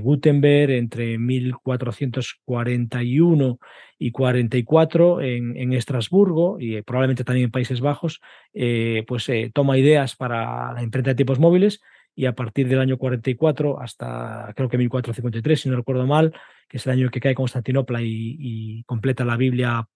[0.00, 3.58] Gutenberg entre 1441
[3.98, 8.20] y 44 en, en Estrasburgo y probablemente también en Países Bajos,
[9.06, 11.80] pues toma ideas para la imprenta de tipos móviles
[12.14, 16.32] y a partir del año 44 hasta creo que 1453, si no recuerdo mal,
[16.68, 19.86] que es el año que cae Constantinopla y, completa la Biblia,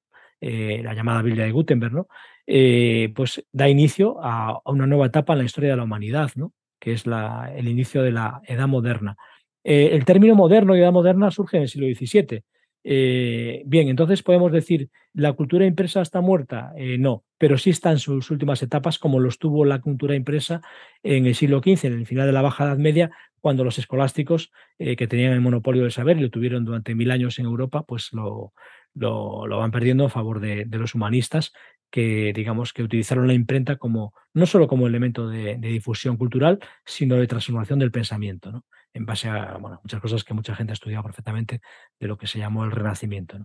[0.41, 2.07] eh, la llamada Biblia de Gutenberg.
[2.47, 6.53] Eh, pues da inicio a, una nueva etapa en la historia de la humanidad, ¿no?
[6.81, 9.17] que es el inicio de la Edad Moderna.
[9.65, 12.43] Eh, el término moderno y Edad Moderna surge en el siglo XVII
[12.91, 16.73] eh, bien, entonces podemos decir, ¿la cultura impresa está muerta?
[16.75, 20.63] Eh, no, pero sí está en sus últimas etapas, como lo estuvo la cultura impresa
[21.03, 24.53] en el siglo XV, en el final de la Baja Edad Media, cuando los escolásticos,
[24.79, 27.83] eh, que tenían el monopolio del saber y lo tuvieron durante mil años en Europa,
[27.83, 28.55] pues lo,
[28.95, 31.53] lo, van perdiendo a favor de, los humanistas,
[31.91, 37.17] que digamos que utilizaron la imprenta como no solo como elemento de, difusión cultural, sino
[37.17, 38.65] de transformación del pensamiento.
[38.99, 41.61] En base a bueno, muchas cosas que mucha gente ha estudiado perfectamente
[41.99, 43.39] de lo que se llamó el Renacimiento.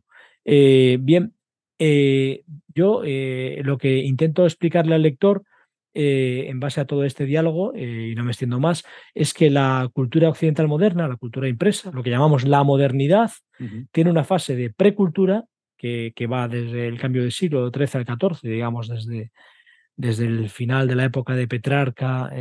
[0.44, 1.36] Eh, bien,
[1.80, 5.44] eh, yo eh, lo que intento explicarle al lector
[5.96, 10.28] en base a todo este diálogo, y no me extiendo más, es que la cultura
[10.28, 13.30] occidental moderna, la cultura impresa, lo que llamamos la modernidad,
[13.92, 15.44] tiene una fase de precultura
[15.78, 19.32] que, que, va desde el cambio del siglo XIII al XIV, digamos, desde,
[19.96, 22.32] desde el final de la época de Petrarca,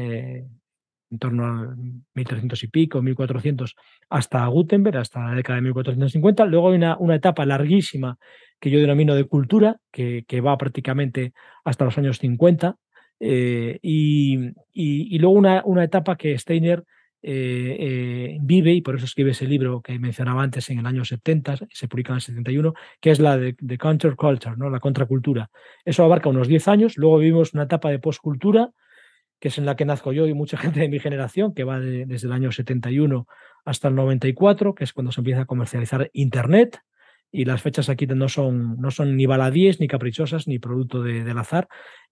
[1.12, 1.76] en torno a
[2.14, 3.76] 1300 y pico, 1400,
[4.08, 6.46] hasta Gutenberg, hasta la década de 1450.
[6.46, 8.18] Luego hay una, una etapa larguísima
[8.58, 12.76] que yo denomino de cultura, que, que va prácticamente hasta los años 50,
[13.20, 16.82] eh, y, y, luego una, una, etapa que Steiner
[17.22, 21.04] eh, eh, vive, y por eso escribe ese libro que mencionaba antes en el año
[21.04, 24.70] 70, se publica en el 71, que es la de, de counterculture, ¿no?
[24.70, 25.50] la contracultura.
[25.84, 28.70] Eso abarca unos 10 años, luego vivimos una etapa de postcultura,
[29.42, 31.80] que es en la que nazco yo y mucha gente de mi generación, que va
[31.80, 33.26] desde el año 71
[33.64, 36.78] hasta el 94, que es cuando se empieza a comercializar Internet.
[37.32, 41.66] Y las fechas aquí no son, ni baladíes, ni caprichosas, ni producto del azar.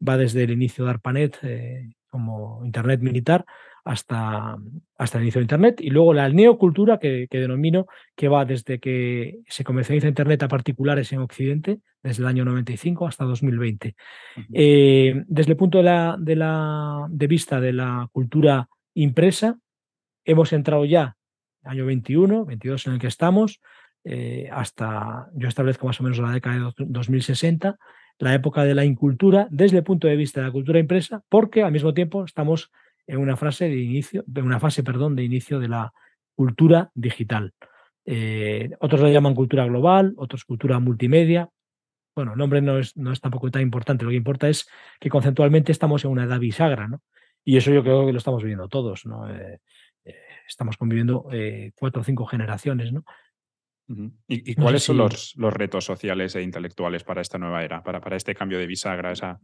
[0.06, 3.44] Va desde el inicio de ARPANET eh, como Internet militar
[3.84, 4.56] hasta,
[4.98, 5.80] hasta el inicio de Internet.
[5.80, 10.48] Y luego la neocultura, que, que, denomino, que va desde que se comercializa Internet a
[10.48, 13.94] particulares en Occidente, desde el año 95 hasta 2020.
[14.52, 19.58] Eh, desde el punto de, la, de, la, de vista de la cultura impresa,
[20.24, 21.16] hemos entrado ya
[21.64, 23.60] año 21, 22 en el que estamos,
[24.04, 27.78] eh, hasta, yo establezco más o menos la década de 2060,
[28.18, 31.62] la época de la incultura desde el punto de vista de la cultura impresa, porque
[31.62, 32.70] al mismo tiempo estamos
[33.10, 35.92] en una fase de inicio, en una fase, perdón, de inicio de la
[36.36, 37.52] cultura digital.
[38.06, 41.48] Eh, otros la llaman cultura global, otros cultura multimedia.
[42.14, 44.68] Bueno, el nombre no es, no es tampoco tan importante, lo que importa es
[45.00, 47.02] que conceptualmente estamos en una edad bisagra, ¿no?
[47.44, 49.28] Y eso yo creo que lo estamos viviendo todos, ¿no?
[49.28, 49.58] Eh,
[50.04, 50.14] eh,
[50.46, 51.26] estamos conviviendo
[51.74, 53.04] cuatro o cinco generaciones, ¿no?
[54.28, 58.16] ¿Y, cuáles son los, los, retos sociales e intelectuales para esta nueva era, para, para
[58.16, 59.40] este cambio de bisagra, esa,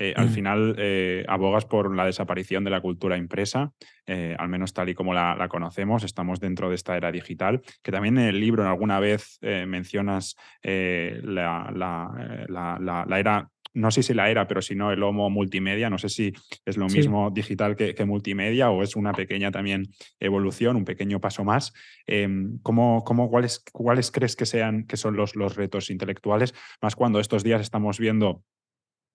[0.00, 0.32] eh, al mm.
[0.32, 3.74] final eh, abogas por la desaparición de la cultura impresa,
[4.06, 7.92] eh, al menos tal y como la, conocemos, estamos dentro de esta era digital, que
[7.92, 14.30] también en el libro en alguna vez mencionas la, la, era no sé si la
[14.30, 16.32] era, pero si no el homo multimedia, no sé si
[16.64, 19.86] es lo mismo digital que, multimedia o es una pequeña también
[20.18, 21.74] evolución, un pequeño paso más.
[22.06, 26.54] Em, ¿cómo, cuáles, ¿Cuáles crees que sean que son los, los retos intelectuales?
[26.80, 28.42] Más cuando estos días estamos viendo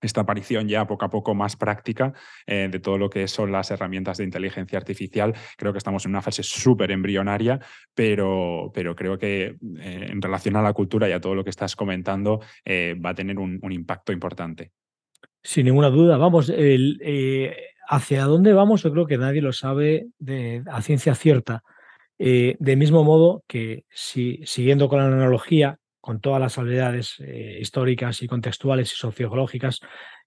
[0.02, 2.14] esta aparición ya poco a poco más práctica
[2.46, 5.34] eh, de todo lo que son las herramientas de inteligencia artificial.
[5.58, 7.60] Creo que estamos en una fase súper embrionaria,
[7.94, 11.50] pero, pero creo que eh, en relación a la cultura y a todo lo que
[11.50, 14.72] estás comentando eh, va a tener un, impacto importante.
[15.44, 16.52] Sin ninguna duda, vamos,
[17.90, 21.64] hacia dónde vamos yo creo que nadie lo sabe de, a ciencia cierta.
[22.18, 28.22] de mismo modo que si, siguiendo con la analogía, con todas las habilidades eh, históricas
[28.22, 29.80] y contextuales y sociológicas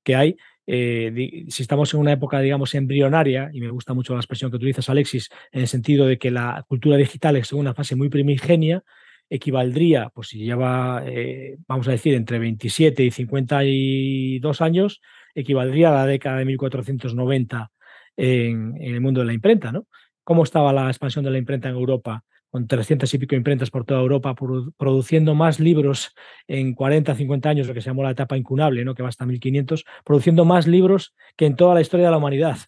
[0.02, 0.36] que hay,
[0.66, 4.56] eh, si estamos en una época, digamos, embrionaria, y me gusta mucho la expresión que
[4.56, 8.82] utilizas, Alexis, en el sentido de que la cultura digital es una fase muy primigenia,
[9.30, 15.00] equivaldría, pues si lleva, eh, vamos a decir, entre 27 y 52 años,
[15.32, 17.70] equivaldría a la década de 1490
[18.16, 19.86] en, en el mundo de la imprenta, ¿no?
[20.24, 22.24] ¿Cómo estaba la expansión de la imprenta en Europa?
[22.50, 24.34] Con 300 y pico imprentas por toda Europa,
[24.76, 26.14] produciendo más libros
[26.46, 28.94] en 40, 50 años, lo que se llamó la etapa incunable, ¿no?
[28.94, 32.58] que va hasta 1500, produciendo más libros que en toda la historia de la humanidad.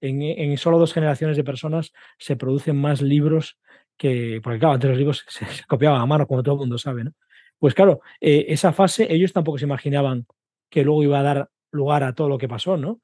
[0.00, 3.58] En, en solo dos generaciones de personas se producen más libros
[3.96, 7.04] que, porque claro, antes los libros se, copiaban a mano, como todo el mundo sabe,
[7.04, 7.12] ¿no?
[7.58, 10.26] Pues claro, eh, esa fase ellos tampoco se imaginaban
[10.68, 13.00] que luego iba a dar lugar a todo lo que pasó, ¿no?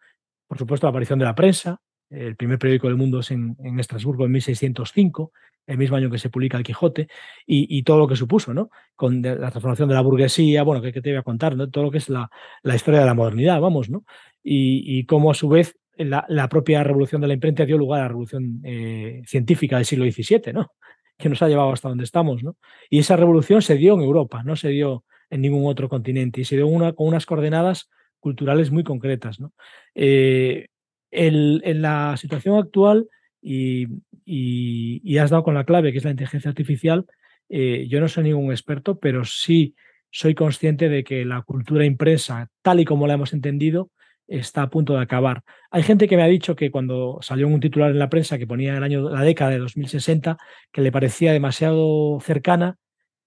[0.46, 4.24] Por supuesto, la aparición de la prensa, el primer periódico del mundo es en, Estrasburgo
[4.24, 5.32] en 1605,
[5.66, 7.08] el mismo año que se publica El Quijote,
[7.46, 8.70] y, todo lo que supuso, ¿no?
[8.96, 11.70] Con la transformación de la burguesía, bueno, que, te voy a contar, ¿no?
[11.70, 12.28] Todo lo que es la,
[12.64, 14.04] historia de la modernidad, vamos, ¿no?
[14.42, 18.08] Y, cómo a su vez la, propia revolución de la imprenta dio lugar a la
[18.08, 20.72] revolución eh, científica del siglo XVII, ¿no?
[21.16, 22.56] Que nos ha llevado hasta donde estamos, ¿no?
[22.88, 26.44] Y esa revolución se dio en Europa, no se dio en ningún otro continente, y
[26.44, 29.52] se dio con unas coordenadas culturales muy concretas, ¿no?
[29.94, 30.66] Eh,
[31.12, 33.08] en la situación actual,
[33.42, 37.06] y, has dado con la clave, que es la inteligencia artificial,
[37.48, 39.74] eh, yo no soy ningún experto, pero sí
[40.10, 43.90] soy consciente de que la cultura impresa, tal y como la hemos entendido,
[44.30, 45.42] está a punto de acabar.
[45.70, 48.46] Hay gente que me ha dicho que cuando salió un titular en la prensa que
[48.46, 50.36] ponía el año, la década de 2060,
[50.72, 52.76] que le parecía demasiado cercana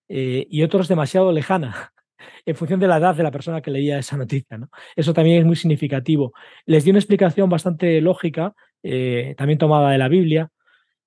[0.08, 1.91] eh, y otros demasiado lejana
[2.45, 4.58] en función de la edad de la persona que leía esa noticia.
[4.58, 4.69] ¿no?
[4.95, 6.34] Eso también es muy significativo.
[6.65, 10.50] Les di una explicación bastante lógica, eh, también tomada de la Biblia,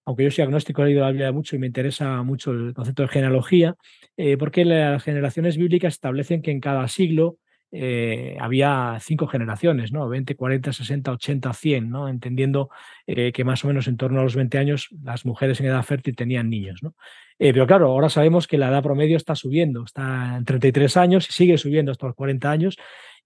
[0.05, 3.03] aunque yo soy agnóstico, he leído la Biblia mucho y me interesa mucho el concepto
[3.03, 3.77] de genealogía,
[4.17, 7.39] eh, porque las generaciones bíblicas establecen que en cada siglo
[7.73, 10.09] eh, había cinco generaciones, ¿no?
[10.09, 12.09] 20, 40, 60, 80, 100, ¿no?
[12.09, 12.71] Entendiendo
[13.07, 16.17] que más o menos en torno a los 20 años las mujeres en edad fértil
[16.17, 16.95] tenían niños, ¿no?
[17.39, 21.33] Pero claro, ahora sabemos que la edad promedio está subiendo, está en 33 años y
[21.33, 22.79] sigue subiendo hasta los 40 años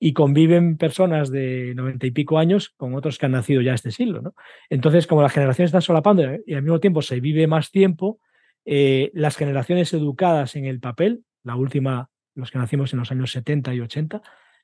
[0.02, 3.90] y conviven personas de 90 y pico años con otros que han nacido ya este
[3.90, 4.22] siglo.
[4.22, 4.34] ¿no?
[4.70, 8.18] Entonces, como las generaciones están solapando y al mismo tiempo se vive más tiempo,
[8.64, 13.30] eh, las generaciones educadas en el papel, la última, los que nacimos en los años
[13.30, 14.22] 70 y 80,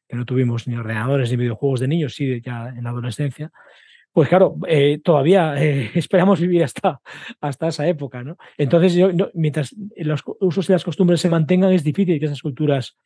[0.09, 3.53] que no tuvimos ni ordenadores ni videojuegos de niños, sí ya en la adolescencia,
[4.13, 7.03] pues claro, eh, todavía eh, esperamos vivir hasta,
[7.43, 8.39] hasta esa época, ¿no?
[8.57, 12.97] Entonces, yo, mientras los usos y las costumbres se mantengan, es difícil que esas culturas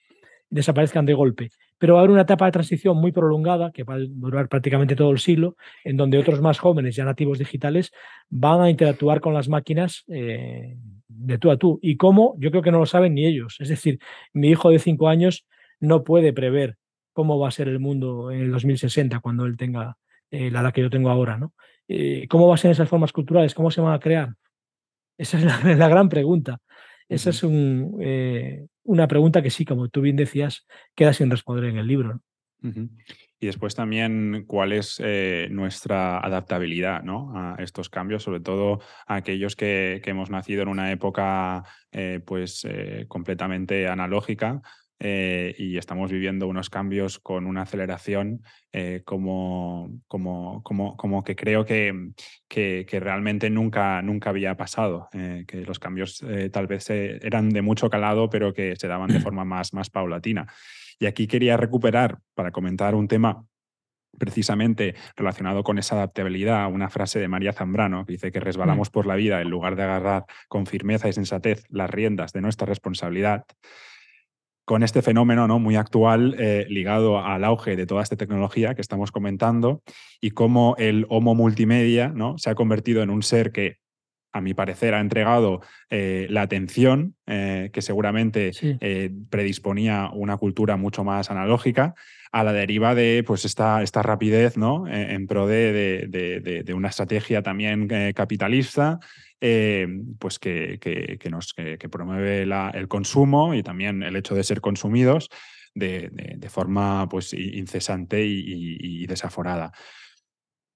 [0.51, 1.51] desaparezcan de golpe.
[1.79, 4.97] Pero va a haber una etapa de transición muy prolongada, que va a durar prácticamente
[4.97, 7.93] todo el siglo, en donde otros más jóvenes, ya nativos digitales,
[8.29, 10.77] van a interactuar con las máquinas eh,
[11.09, 11.79] de tú a tú.
[11.83, 13.57] Y cómo, yo creo que no lo saben ni ellos.
[13.61, 13.99] Es decir,
[14.33, 15.47] mi hijo de cinco años
[15.79, 16.77] no puede prever
[17.13, 19.97] cómo va a ser el mundo en el 2060 cuando él tenga
[20.31, 21.55] eh, la edad que yo tengo ahora, ¿no?
[21.89, 23.55] Eh, ¿Cómo van a ser esas formas culturales?
[23.55, 24.35] ¿Cómo se van a crear?
[25.19, 25.45] Esa es
[25.77, 26.61] la, gran pregunta.
[27.11, 31.77] Esa es eh, una pregunta que sí, como tú bien decías, queda sin responder en
[31.77, 32.21] el libro.
[32.63, 35.03] Y después también cuál es
[35.51, 37.33] nuestra adaptabilidad ¿no?
[37.35, 41.65] a estos cambios, sobre todo a aquellos que, que hemos nacido en una época
[42.27, 42.67] pues,
[43.09, 44.61] completamente analógica,
[45.03, 51.35] eh, y estamos viviendo unos cambios con una aceleración eh, como, como, como, como, que
[51.35, 52.13] creo que,
[52.47, 57.89] que, realmente nunca, nunca había pasado, eh, que los cambios tal vez eran de mucho
[57.89, 60.47] calado, pero que se daban de forma más, más paulatina.
[60.99, 63.43] Y aquí quería recuperar para comentar un tema
[64.19, 68.45] precisamente relacionado con esa adaptabilidad, una frase de María Zambrano que dice que mm.
[68.45, 72.43] resbalamos por la vida en lugar de agarrar con firmeza y sensatez las riendas de
[72.43, 73.45] nuestra responsabilidad
[74.71, 75.59] con este fenómeno ¿no?
[75.59, 79.83] muy actual eh, ligado al auge de toda esta tecnología que estamos comentando
[80.21, 82.39] y cómo el Homo multimedia ¿no?
[82.39, 83.79] se ha convertido en un ser que,
[84.33, 88.53] a mi parecer, ha entregado eh, la atención eh, que seguramente
[89.29, 91.97] predisponía una cultura mucho más analógica
[92.33, 94.87] a la deriva de pues, esta, esta rapidez ¿no?
[94.89, 99.01] en pro de, de, una estrategia también capitalista
[99.41, 99.89] eh,
[100.19, 105.31] pues que, que, que promueve el consumo y también el hecho de ser consumidos
[105.75, 109.73] de, de, forma pues, incesante y, desaforada.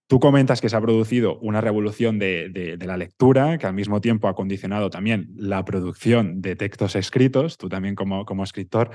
[0.07, 4.29] Tú comentas que se ha producido una revolución de, la lectura, que al mismo tiempo
[4.29, 8.90] ha condicionado también la producción de textos escritos, tú también como, como escritor.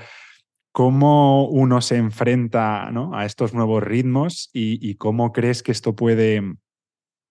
[0.72, 3.14] ¿Cómo uno se enfrenta ¿no?
[3.14, 6.42] a estos nuevos ritmos y, y, cómo crees que esto puede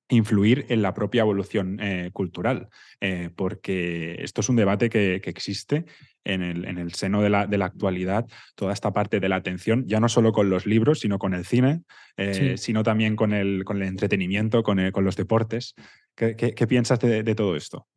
[0.09, 2.67] influir en la propia evolución eh, cultural,
[2.99, 5.85] eh, porque esto es un debate que, existe
[6.23, 8.25] en el, en el seno de la, de la, actualidad,
[8.55, 11.45] toda esta parte de la atención, ya no solo con los libros, sino con el
[11.45, 11.83] cine,
[12.17, 15.75] eh, sino también con el, con el entretenimiento, con, con los deportes.
[16.15, 17.87] ¿Qué, qué, piensas de todo esto?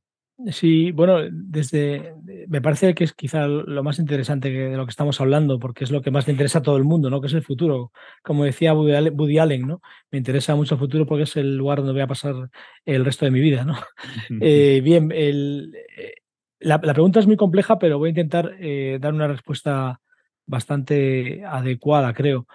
[0.50, 2.14] Sí, bueno, desde
[2.48, 5.90] me parece que es quizá lo más interesante de lo que estamos hablando, porque es
[5.90, 7.20] lo que más le interesa a todo el mundo, ¿no?
[7.20, 7.92] Que es el futuro.
[8.22, 9.80] Como decía Woody Allen, ¿no?
[10.10, 12.50] Me interesa mucho el futuro porque es el lugar donde voy a pasar
[12.84, 13.74] el resto de mi vida, ¿no?
[14.40, 16.14] Eh, bien, el, eh,
[16.60, 20.00] la, pregunta es muy compleja, pero voy a intentar eh, dar una respuesta
[20.46, 22.46] bastante adecuada, creo.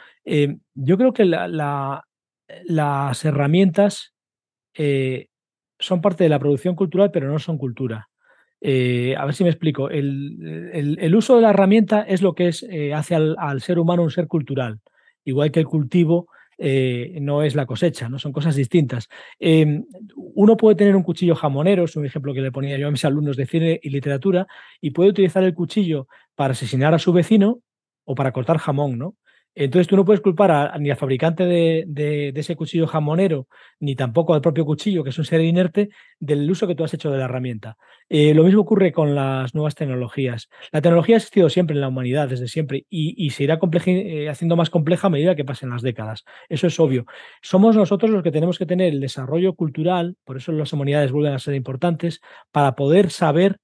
[0.75, 2.03] yo creo que las
[3.25, 4.13] herramientas
[5.87, 8.09] son parte de la producción cultural, pero no son cultura.
[8.59, 9.89] Eh, a ver si me explico.
[9.89, 14.11] El, uso de la herramienta es lo que es, eh, hace al, ser humano un
[14.11, 14.79] ser cultural,
[15.23, 18.19] igual que el cultivo eh, no es la cosecha, ¿no?
[18.19, 19.07] son cosas distintas.
[19.39, 19.85] Em,
[20.15, 23.05] uno puede tener un cuchillo jamonero, es un ejemplo que le ponía yo a mis
[23.05, 24.47] alumnos de cine y literatura,
[24.81, 27.61] y puede utilizar el cuchillo para asesinar a su vecino
[28.03, 29.15] o para cortar jamón, ¿no?
[29.59, 33.47] Entonces tú no puedes culpar ni al fabricante de, ese cuchillo jamonero,
[33.79, 35.89] ni tampoco al propio cuchillo, que es un ser inerte,
[36.19, 37.75] del uso que tú has hecho de la herramienta.
[38.07, 40.47] Eh, lo mismo ocurre con las nuevas tecnologías.
[40.71, 44.55] La tecnología ha existido siempre en la humanidad, desde siempre, y, se irá eh, haciendo
[44.55, 46.23] más compleja a medida que pasen las décadas.
[46.49, 47.05] Eso es obvio.
[47.41, 51.33] Somos nosotros los que tenemos que tener el desarrollo cultural, por eso las humanidades vuelven
[51.33, 53.57] a ser importantes, para poder saber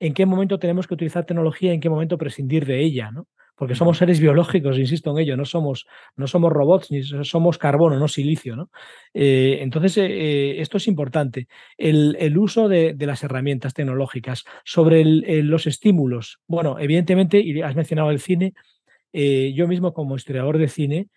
[0.00, 3.10] en qué momento tenemos que utilizar tecnología y en qué momento prescindir de ella.
[3.10, 3.26] ¿no?
[3.56, 5.86] Porque somos seres biológicos, insisto en ello, no somos,
[6.16, 8.56] no somos robots, ni somos carbono, no silicio.
[8.56, 8.70] ¿no?
[9.12, 11.48] Eh, entonces, eh, eh, esto es importante.
[11.76, 16.40] El, uso de, las herramientas tecnológicas sobre los estímulos.
[16.46, 18.54] Bueno, evidentemente, y has mencionado el cine,
[19.12, 21.08] yo mismo como historiador de cine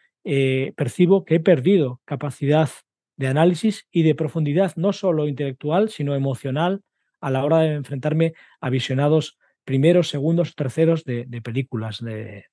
[0.75, 2.69] percibo que he perdido capacidad
[3.15, 6.83] de análisis y de profundidad, no solo intelectual, sino emocional,
[7.19, 12.45] a la hora de enfrentarme a visionados primeros, segundos, terceros de, películas, de,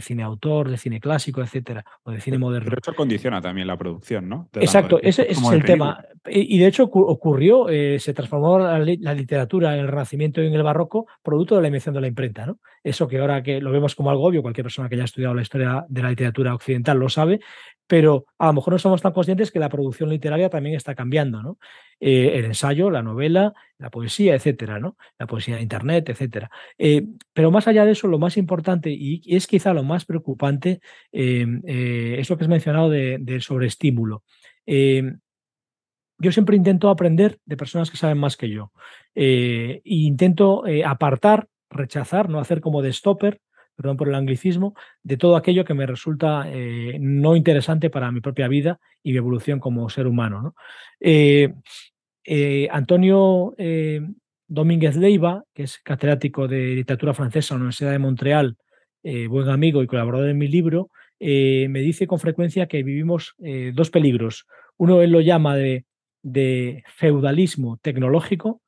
[0.00, 2.70] cine autor, de cine clásico, etcétera, o de cine moderno.
[2.70, 4.48] Pero eso condiciona también la producción, ¿no?
[4.54, 6.04] Exacto, ese, es el tema.
[6.24, 10.62] Y, de hecho ocurrió, eh, se transformó la, literatura en el Renacimiento y en el
[10.62, 12.60] Barroco producto de la invención de la imprenta, ¿no?
[12.84, 15.42] Eso que ahora que lo vemos como algo obvio, cualquier persona que haya estudiado la
[15.42, 17.40] historia de la literatura occidental lo sabe,
[17.88, 21.42] pero a lo mejor no somos tan conscientes que la producción literaria también está cambiando,
[21.42, 21.58] ¿no?
[21.98, 23.52] Eh, el ensayo, la novela,
[23.82, 24.96] la poesía, etcétera, ¿no?
[25.18, 26.50] La poesía de Internet, etcétera.
[26.78, 30.80] Eh, pero más allá de eso, lo más importante y es quizá lo más preocupante
[31.10, 34.22] eh, es lo que has mencionado del de sobreestímulo.
[34.64, 38.72] yo siempre intento aprender de personas que saben más que yo
[39.14, 43.40] e intento apartar, rechazar, no hacer como de stopper
[43.74, 48.20] perdón por el anglicismo, de todo aquello que me resulta eh, no interesante para mi
[48.20, 50.54] propia vida y mi evolución como ser humano.
[51.00, 51.54] Eh,
[52.24, 53.54] eh, Antonio
[54.48, 58.56] Domínguez Leiva, que es catedrático de literatura francesa en la Universidad de Montreal,
[59.28, 63.34] buen amigo y colaborador en mi libro, me dice con frecuencia que vivimos
[63.72, 64.46] dos peligros.
[64.76, 65.84] Uno él lo llama de,
[66.22, 68.62] de feudalismo tecnológico,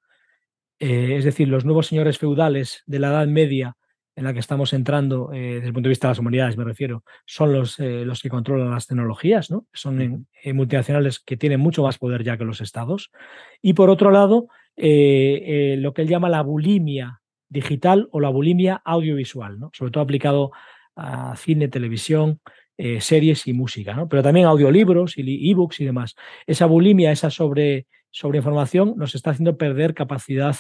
[0.78, 3.76] es decir, los nuevos señores feudales de la Edad Media
[4.16, 6.64] en la que estamos entrando, eh, desde el punto de vista de las humanidades me
[6.64, 9.66] refiero, son los, eh, los que controlan las tecnologías, ¿no?
[9.72, 13.10] Son multinacionales que tienen mucho más poder ya que los estados.
[13.60, 18.80] Y por otro lado, eh, lo que él llama la bulimia digital o la bulimia
[18.84, 19.70] audiovisual, ¿no?
[19.72, 20.50] sobre todo aplicado
[20.96, 22.40] a cine, televisión,
[22.98, 24.08] series y música, ¿no?
[24.08, 26.16] pero también audiolibros y ebooks y demás.
[26.44, 30.56] Esa bulimia, esa sobre, sobreinformación nos está haciendo perder capacidad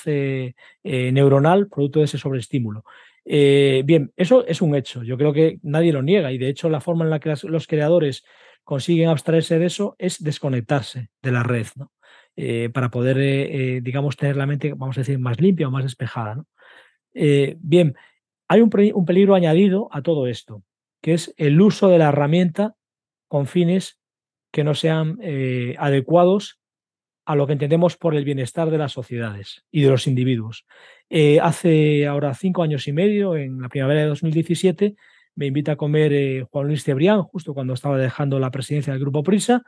[0.84, 2.84] neuronal producto de ese sobreestímulo.
[3.24, 5.02] Eh, bien, eso es un hecho.
[5.02, 7.66] Yo creo que nadie lo niega y de hecho la forma en la que los
[7.66, 8.24] creadores
[8.62, 11.66] consiguen abstraerse de eso es desconectarse de la red.
[12.36, 15.84] Eh, para poder, eh, digamos, tener la mente, vamos a decir, más limpia o más
[15.84, 16.44] despejada.
[17.12, 17.94] bien,
[18.48, 20.62] hay un, peligro añadido a todo esto,
[21.00, 22.74] que es el uso de la herramienta
[23.28, 23.98] con fines
[24.52, 25.18] que no sean
[25.78, 26.60] adecuados
[27.24, 30.66] a lo que entendemos por el bienestar de las sociedades y de los individuos.
[31.08, 34.94] Eh, hace ahora cinco años y medio, en la primavera de 2017,
[35.36, 39.00] me invita a comer eh, Juan Luis Cebrián, justo cuando estaba dejando la presidencia del
[39.00, 39.62] Grupo Prisa,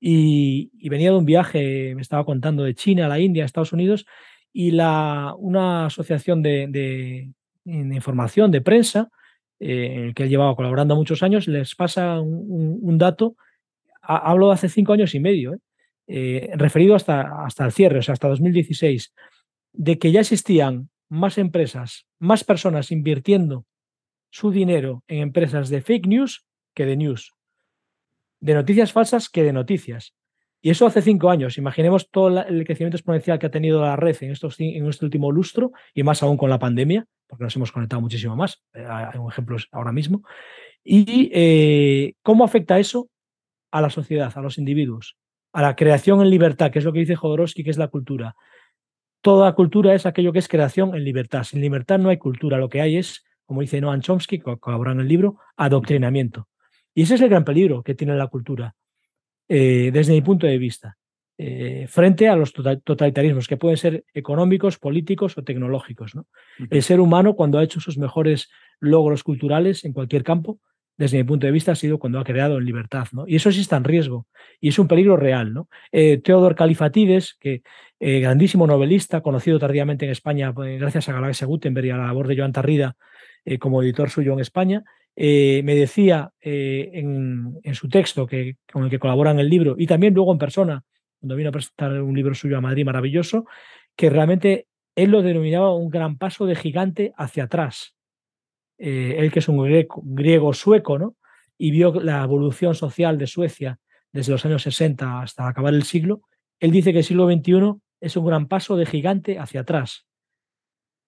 [0.00, 3.72] y, venía de un viaje, me estaba contando, de China a la India, a Estados
[3.72, 4.06] Unidos,
[4.52, 7.32] y una asociación de,
[7.64, 9.10] información, de prensa,
[9.60, 13.34] eh, que él llevaba colaborando muchos años, les pasa un, dato,
[14.00, 15.58] hablo de hace cinco años y medio,
[16.08, 19.12] referido hasta, hasta el cierre, o sea, hasta 2016
[19.72, 23.66] de que ya existían más empresas, más personas invirtiendo
[24.30, 27.34] su dinero en empresas de fake news que de news,
[28.40, 30.14] de noticias falsas que de noticias.
[30.60, 31.56] Y eso hace cinco años.
[31.56, 35.30] Imaginemos todo el crecimiento exponencial que ha tenido la red en, estos, en este último
[35.30, 38.62] lustro y más aún con la pandemia, porque nos hemos conectado muchísimo más.
[38.74, 40.24] Eh, hay un ejemplo ahora mismo.
[40.82, 43.08] Y eh, cómo afecta eso
[43.70, 45.16] a la sociedad, a los individuos,
[45.52, 48.36] a la creación en libertad, que es lo que dice Jodorowsky, que es la cultura,
[49.20, 51.44] toda cultura es aquello que es creación en libertad.
[51.44, 55.00] Sin libertad no hay cultura, lo que hay es, como dice Noam Chomsky, que en
[55.00, 56.48] el libro, adoctrinamiento.
[56.94, 58.74] Y ese es el gran peligro que tiene la cultura,
[59.48, 60.96] eh, desde mi punto de vista,
[61.36, 66.12] eh, frente a los tota-, totalitarismos, que pueden ser económicos, políticos o tecnológicos.
[66.70, 70.58] El ser humano, cuando ha hecho sus mejores logros culturales en cualquier campo,
[70.98, 73.06] desde mi punto de vista, ha sido cuando ha creado en libertad.
[73.12, 73.24] ¿no?
[73.26, 74.26] Y eso sí está en riesgo
[74.60, 75.54] y es un peligro real.
[75.54, 75.68] ¿no?
[75.92, 77.62] Eh, Teodor Califatides, que
[78.00, 82.06] eh, grandísimo novelista, conocido tardíamente en España pues, gracias a Galaxia Gutenberg y a la
[82.06, 82.96] labor de Joan Tarrida
[83.60, 84.84] como editor suyo en España,
[85.16, 89.86] me decía en, en, su texto que, con el que colabora en el libro y
[89.86, 90.82] también luego en persona,
[91.18, 93.46] cuando vino a presentar un libro suyo a Madrid maravilloso,
[93.96, 97.94] que realmente él lo denominaba un gran paso de gigante hacia atrás.
[98.78, 101.16] Eh, él que es un griego, sueco, ¿no?
[101.58, 103.78] Y vio la evolución social de Suecia
[104.12, 106.22] desde los años 60 hasta acabar el siglo,
[106.60, 110.06] él dice que el siglo XXI es un gran paso de gigante hacia atrás.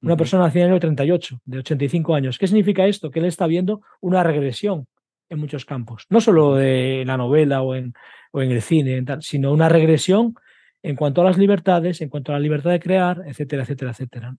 [0.03, 2.39] Una persona nacida en el año 38, de 85 años.
[2.39, 3.11] ¿Qué significa esto?
[3.11, 4.87] Que él está viendo una regresión
[5.29, 7.95] en muchos campos, no solo de la novela o en,
[8.33, 10.35] o en el cine, sino una regresión
[10.83, 14.37] en cuanto a las libertades, en cuanto a la libertad de crear, etcétera, etcétera, etcétera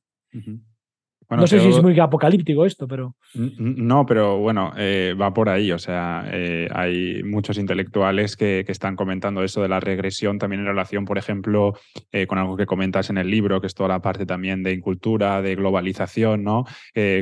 [1.37, 3.15] no sé si es muy apocalíptico esto, pero.
[3.33, 5.71] No, pero bueno, eh, va por ahí.
[5.71, 10.65] O sea, eh, hay muchos intelectuales que, están comentando eso de la regresión también en
[10.65, 11.73] relación, por ejemplo,
[12.13, 14.71] eh, con algo que comentas en el libro, que es toda la parte también de
[14.71, 16.65] incultura, de globalización, ¿no?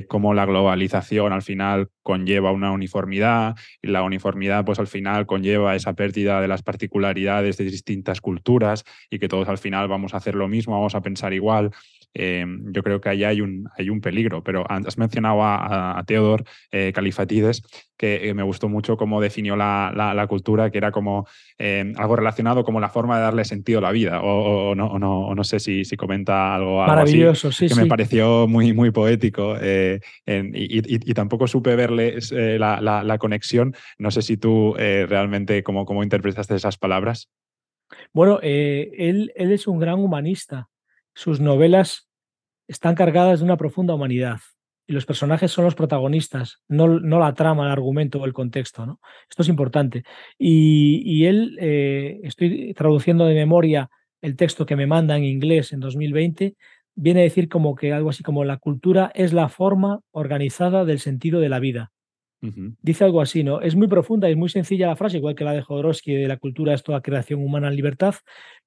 [0.08, 5.76] cómo la globalización al final conlleva una uniformidad y la uniformidad, pues al final conlleva
[5.76, 10.18] esa pérdida de las particularidades de distintas culturas y que todos al final vamos a
[10.18, 11.72] hacer lo mismo, vamos a pensar igual.
[12.14, 14.44] Eh, yo creo que ahí hay un, hay un peligro.
[14.44, 17.62] Pero has mencionado a, Teodor eh, Califatides,
[17.98, 21.28] que eh, me gustó mucho cómo definió la, cultura, que era como
[21.60, 24.22] algo relacionado como la forma de darle sentido a la vida.
[24.22, 28.74] O, no, no, no, sé si, si comenta algo, Maravilloso, sí, que me pareció muy,
[28.74, 29.56] muy poético.
[30.26, 33.76] y, tampoco supe verle la, conexión.
[33.98, 37.30] No sé si tú realmente cómo, cómo interpretaste esas palabras.
[38.14, 40.70] Bueno, él, él es un gran humanista
[41.14, 42.10] sus novelas
[42.68, 44.40] están cargadas de una profunda humanidad
[44.90, 48.88] y los personajes son los protagonistas, no, no la trama, el argumento o el contexto.
[48.88, 49.00] ¿no?
[49.30, 50.04] Esto es importante.
[50.38, 53.90] Y, él, eh, estoy traduciendo de memoria
[54.22, 56.56] el texto que me manda en inglés en 2020,
[56.96, 61.00] viene a decir como que algo así como la cultura es la forma organizada del
[61.00, 61.92] sentido de la vida.
[62.42, 63.60] Dice algo así, ¿no?
[63.60, 66.28] Es muy profunda y es muy sencilla la frase, igual que la de Jodorowsky de
[66.28, 68.16] la cultura es toda creación humana en libertad,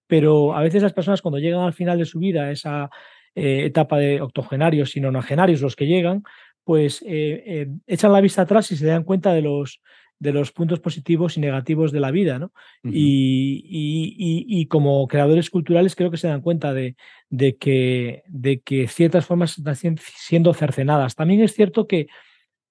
[0.06, 2.90] pero a veces las personas cuando llegan al final de su vida, esa
[3.34, 6.22] eh, etapa de octogenarios y nonagenarios, los que llegan,
[6.64, 9.80] pues eh, eh, echan la vista atrás y se dan cuenta de los,
[10.18, 12.52] de los puntos positivos y negativos de la vida, ¿no?
[12.84, 16.94] y, como creadores culturales creo que se dan cuenta de,
[17.30, 21.14] de, que, de que ciertas formas están siendo cercenadas.
[21.14, 22.06] También es cierto que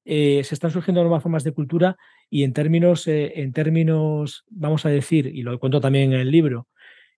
[0.05, 1.97] se están surgiendo nuevas formas de cultura
[2.29, 6.67] y en términos, en términos, vamos a decir, y lo cuento también en el libro,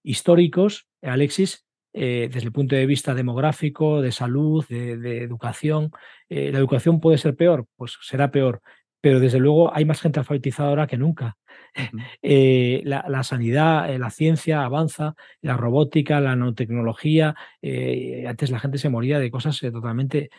[0.04, 1.66] históricos, Alexis,
[1.96, 5.92] eh, desde el punto de vista demográfico, de salud, de, educación.
[6.28, 7.68] Eh, ¿La educación puede ser peor?
[7.76, 8.62] Pues será peor,
[9.04, 11.38] pero desde luego hay más gente alfabetizada ahora que nunca.
[12.22, 17.36] Eh, la, sanidad, la ciencia avanza, la robótica, la nanotecnología.
[18.28, 20.30] antes la gente se moría de cosas totalmente.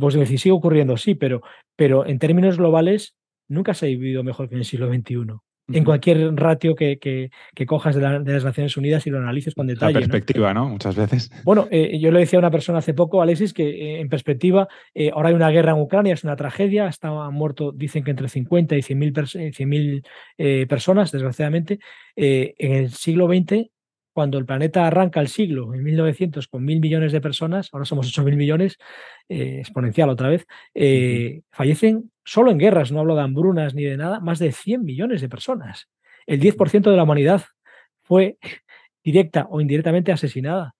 [0.00, 1.42] pues decir, sigue ocurriendo, sí, pero,
[1.76, 3.14] pero en términos globales
[3.48, 5.38] nunca se ha vivido mejor que en el siglo XXI
[5.70, 9.92] en cualquier ratio que, que, cojas de, las Naciones Unidas y lo analices con detalle.
[9.94, 10.68] La perspectiva, ¿no?
[10.68, 11.30] Muchas veces.
[11.44, 14.68] Bueno, eh, yo le decía a una persona hace poco, Alexis, que eh, en perspectiva,
[14.94, 18.28] eh, ahora hay una guerra en Ucrania, es una tragedia, están muerto, dicen que entre
[18.28, 21.78] 50 y 100.000 personas, desgraciadamente.
[22.16, 23.70] en el siglo XX
[24.12, 28.08] cuando el planeta arranca el siglo, en 1900, con mil millones de personas, ahora somos
[28.08, 28.76] ocho mil millones,
[29.28, 30.44] exponencial otra vez,
[31.52, 35.22] fallecen solo en guerras, no hablo de hambrunas ni de nada, más de 100 millones
[35.22, 35.88] de personas.
[36.26, 37.42] El 10% de la humanidad
[38.02, 38.36] fue
[39.02, 40.74] directa o indirectamente asesinada.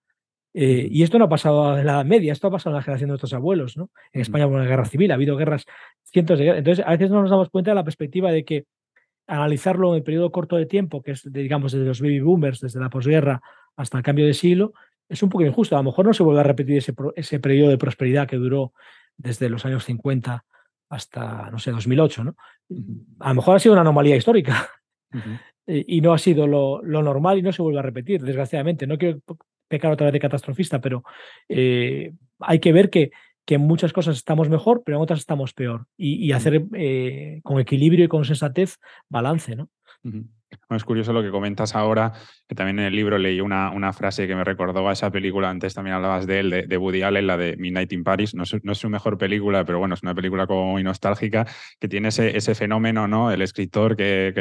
[0.52, 3.08] Eh, y esto no ha pasado en la media, esto ha pasado en la generación
[3.08, 3.78] de nuestros abuelos.
[3.78, 3.90] ¿no?
[4.12, 5.64] En España hubo una guerra civil, ha habido guerras,
[6.04, 6.58] cientos de guerras.
[6.58, 8.66] Entonces, a veces no nos damos cuenta de la perspectiva de que
[9.26, 12.78] analizarlo en el periodo corto de tiempo, que es, digamos, desde los baby boomers, desde
[12.78, 13.40] la posguerra
[13.74, 14.74] hasta el cambio de siglo,
[15.08, 15.76] es un poco injusto.
[15.76, 18.74] A lo mejor no se vuelve a repetir ese, ese periodo de prosperidad que duró
[19.16, 20.44] desde los años 50
[20.88, 22.36] hasta, no sé, 2008, ¿no?
[23.20, 24.68] A lo mejor ha sido una anomalía histórica
[25.66, 28.86] y no ha sido lo, normal y no se vuelve a repetir, desgraciadamente.
[28.86, 29.20] No quiero
[29.68, 31.04] pecar otra vez de catastrofista, pero
[31.48, 33.10] eh, hay que ver que,
[33.44, 35.86] que en muchas cosas estamos mejor, pero en otras estamos peor.
[35.96, 38.78] Y, hacer eh, con equilibrio y con sensatez
[39.08, 39.70] balance, ¿no?
[40.70, 42.12] es curioso lo que comentas ahora,
[42.48, 45.50] que también en el libro leí una, una frase que me recordó a esa película,
[45.50, 48.34] antes también hablabas de él, de, Woody Allen, la de Midnight in Paris.
[48.34, 51.46] No es, su mejor película, pero bueno, es una película como muy nostálgica,
[51.78, 53.30] que tiene ese, ese fenómeno, ¿no?
[53.30, 54.32] El escritor que,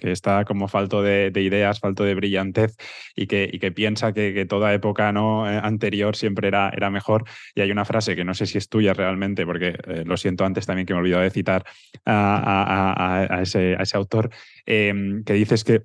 [0.00, 2.76] que, está como falto de, ideas, falto de brillantez
[3.14, 5.50] y que, y que piensa que, toda época ¿no?
[5.50, 7.24] Eh, anterior siempre era, era mejor.
[7.54, 10.44] Y hay una frase que no sé si es tuya realmente, porque eh, lo siento
[10.44, 11.64] antes también que me he olvidado de citar
[12.04, 14.30] a, a, ese, a ese, autor,
[14.66, 15.84] em, que dices que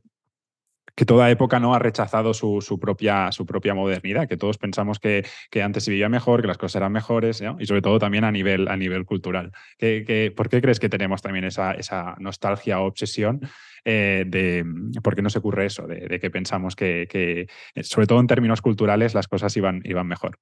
[0.99, 5.25] que toda época no ha rechazado su, propia, su propia modernidad, que todos pensamos que,
[5.49, 8.33] que, antes se vivía mejor, que las cosas eran mejores, y sobre todo también a
[8.33, 9.53] nivel, a nivel cultural.
[9.77, 13.39] ¿Qué, por qué crees que tenemos también esa, esa nostalgia o obsesión
[13.85, 14.65] eh, de
[15.01, 17.47] por qué no se ocurre eso, de, que pensamos que, que,
[17.81, 20.37] sobre todo en términos culturales, las cosas iban, iban mejor?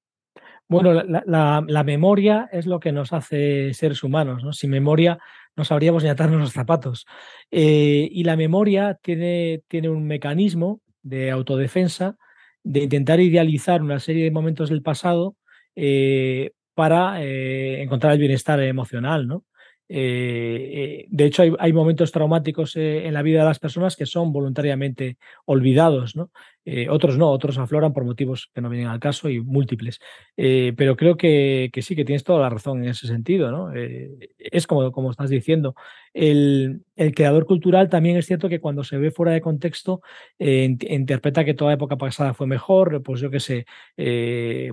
[0.67, 4.43] Bueno, la, memoria es lo que nos hace seres humanos.
[4.43, 4.53] ¿no?
[4.53, 5.19] Sin memoria
[5.57, 7.05] no sabríamos ni atarnos los zapatos.
[7.51, 12.15] Eh, y la memoria tiene, tiene un mecanismo de autodefensa
[12.63, 15.35] de intentar idealizar una serie de momentos del pasado
[15.75, 19.27] eh, para eh, encontrar el bienestar emocional.
[19.27, 19.43] ¿no?
[19.89, 25.17] de hecho, hay, hay momentos traumáticos en la vida de las personas que son voluntariamente
[25.45, 26.13] olvidados.
[26.13, 26.29] ¿no?
[26.69, 30.01] Eh, otros no, otros afloran por motivos que no vienen al caso y múltiples.
[30.35, 33.51] Eh, pero creo que, sí, que tienes toda la razón en ese sentido.
[33.51, 33.73] ¿no?
[33.73, 35.75] Eh, es como, como estás diciendo.
[36.13, 36.83] El,
[37.15, 40.01] creador cultural también es cierto que cuando se ve fuera de contexto
[40.39, 43.01] interpreta que toda época pasada fue mejor.
[43.01, 43.65] Pues yo qué sé,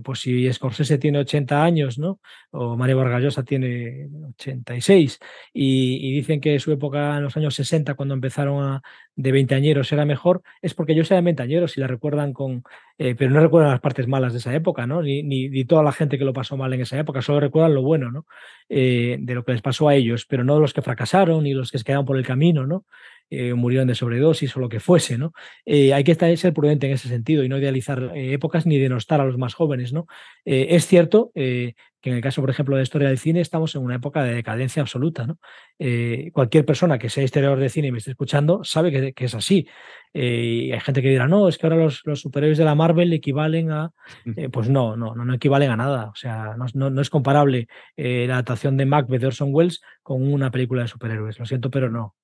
[0.02, 2.18] pues si Scorsese tiene 80 años, ¿no?
[2.50, 5.18] o Mario Vargas tiene 86
[5.52, 8.82] y, y dicen que su época en los años 60, cuando empezaron a,
[9.16, 12.64] de veinteañeros era mejor, es porque ellos eran veinteañeros y recuerdan con,
[12.98, 15.02] eh, pero no recuerdan las partes malas de esa época, ¿no?
[15.02, 17.82] Ni, ni, toda la gente que lo pasó mal en esa época, solo recuerdan lo
[17.82, 18.26] bueno, ¿no?
[18.68, 21.70] Eh, de lo que les pasó a ellos, pero no los que fracasaron ni los
[21.70, 22.84] que se quedaron por el camino, ¿no?
[23.30, 25.32] Eh, murieron de sobredosis o lo que fuese, ¿no?
[25.64, 29.24] hay que estar, ser prudente en ese sentido y no idealizar épocas ni denostar a
[29.24, 30.06] los más jóvenes, ¿no?
[30.44, 31.32] es cierto
[32.04, 34.34] que en el caso, por ejemplo, de historia del cine, estamos en una época de
[34.34, 35.26] decadencia absoluta.
[35.26, 35.38] ¿no?
[35.78, 39.34] Eh, cualquier persona que sea historiador de cine y me esté escuchando sabe que, es
[39.34, 39.66] así.
[40.12, 43.70] Eh, hay gente que dirá, no, es que ahora los, superhéroes de la Marvel equivalen
[43.70, 43.90] a...
[44.36, 46.10] Eh, pues no, no, no, equivalen a nada.
[46.10, 50.82] O sea, no, es comparable la adaptación de Macbeth de Orson Welles con una película
[50.82, 51.38] de superhéroes.
[51.38, 52.14] Lo siento, pero no.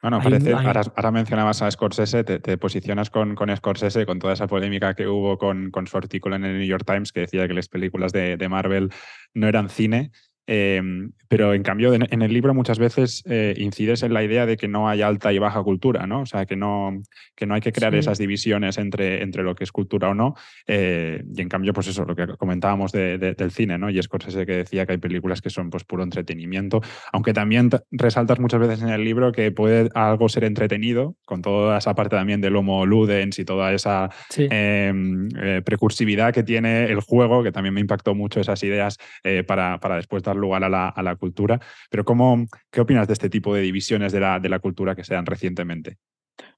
[0.00, 4.94] Bueno, parece, ahora, mencionabas a Scorsese, te, posicionas con, con, Scorsese, con toda esa polémica
[4.94, 7.68] que hubo con, con, su artículo en el New York Times que decía que las
[7.68, 8.90] películas de, de Marvel
[9.34, 10.12] no eran cine
[10.50, 14.56] Em, pero en cambio, en, el libro muchas veces eh, incides en la idea de
[14.56, 16.22] que no hay alta y baja cultura, ¿no?
[16.22, 17.02] O sea, que no,
[17.36, 20.36] que no hay que crear esas divisiones entre, entre lo que es cultura o no.
[20.66, 23.90] Eh, y en cambio, pues eso, lo que comentábamos del cine, ¿no?
[23.90, 26.80] Y Scorsese que decía que hay películas que son pues puro entretenimiento,
[27.12, 31.76] aunque también resaltas muchas veces en el libro que puede algo ser entretenido, con toda
[31.76, 37.00] esa parte también del homo ludens y toda esa em, eh, precursividad que tiene el
[37.00, 38.96] juego, que también me impactó mucho esas ideas
[39.46, 41.60] para, para después dar lugar a la, cultura.
[41.90, 45.04] Pero ¿cómo, ¿qué opinas de este tipo de divisiones de la, de la cultura que
[45.04, 45.98] se dan recientemente?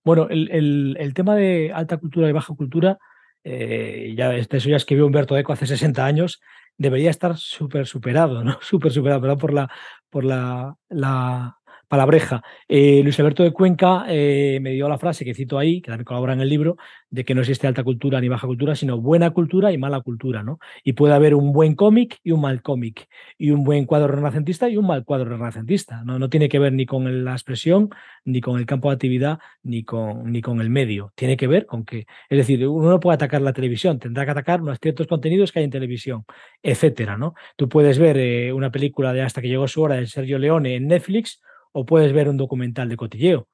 [0.05, 2.99] Bueno, el, tema de alta cultura y baja cultura,
[3.45, 6.41] eh, ya, eso ya escribió Humberto Eco hace 60 años,
[6.77, 8.59] debería estar súper superado, ¿no?
[8.63, 9.71] Súper superado, perdón por la,
[10.09, 11.59] por la, la,
[11.91, 12.45] palabreja.
[12.69, 16.05] Eh, Luis Alberto de Cuenca eh, me dio la frase que cito ahí, que también
[16.05, 16.77] colabora en el libro,
[17.11, 20.45] de que no existe alta cultura ni baja cultura, sino buena cultura y mala cultura,
[20.45, 20.61] ¿no?
[20.85, 24.69] Y puede haber un buen cómic y un mal cómic, y un buen cuadro renacentista
[24.69, 26.05] y un mal cuadro renacentista.
[26.05, 27.91] No, tiene que ver ni con la expresión,
[28.25, 31.13] ni con el campo de actividad, ni con, ni con el medio.
[31.17, 34.31] Tiene que ver con que, es decir, uno no puede atacar la televisión, tendrá que
[34.31, 36.25] atacar unos ciertos contenidos que hay en televisión,
[36.63, 37.35] etcétera, ¿no?
[37.57, 40.77] Tú puedes ver eh, una película de Hasta que llegó su hora de Sergio Leone
[40.77, 41.41] en Netflix
[41.73, 43.49] o puedes ver un documental de cotilleo.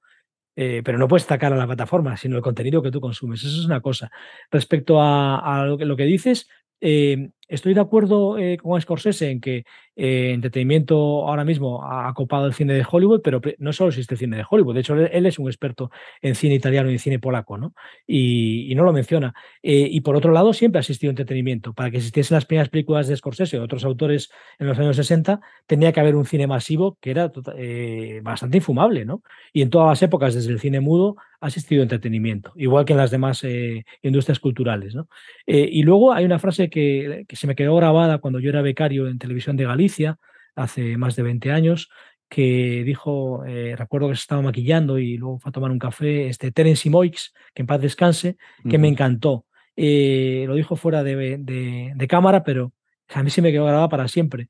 [0.58, 3.40] Eh, pero no puedes atacar a la plataforma, sino el contenido que tú consumes.
[3.40, 4.10] Eso es una cosa.
[4.50, 6.48] Respecto a, lo, que, lo, que, dices,
[6.80, 9.64] eh, estoy de acuerdo eh, con Scorsese en que
[9.98, 10.94] eh, entretenimiento
[11.26, 14.44] ahora mismo ha copado el cine de Hollywood, pero no solo existe el cine de
[14.48, 14.74] Hollywood.
[14.74, 15.90] De hecho, él, es un experto
[16.20, 17.74] en cine italiano y en cine polaco, ¿no?
[18.06, 19.32] Y, no lo menciona.
[19.62, 21.72] y por otro lado, siempre ha existido entretenimiento.
[21.72, 25.40] Para que existiesen las primeras películas de Scorsese o otros autores en los años 60,
[25.66, 27.32] tenía que haber un cine masivo que era
[28.22, 29.22] bastante infumable, ¿no?
[29.54, 32.98] Y en todas las épocas, desde el cine mudo, ha existido entretenimiento, igual que en
[32.98, 33.44] las demás
[34.02, 35.08] industrias culturales, ¿no?
[35.46, 39.18] y luego hay una frase que se me quedó grabada cuando yo era becario en
[39.18, 39.85] Televisión de Galicia,
[40.54, 41.90] hace más de 20 años,
[42.28, 46.28] que dijo, eh, recuerdo que se estaba maquillando y luego fue a tomar un café,
[46.28, 48.36] este Terence Moix, que en paz descanse,
[48.68, 49.46] que me encantó.
[49.76, 52.72] Eh, lo dijo fuera de, cámara, pero
[53.14, 54.48] a mí se me quedó grabada para siempre.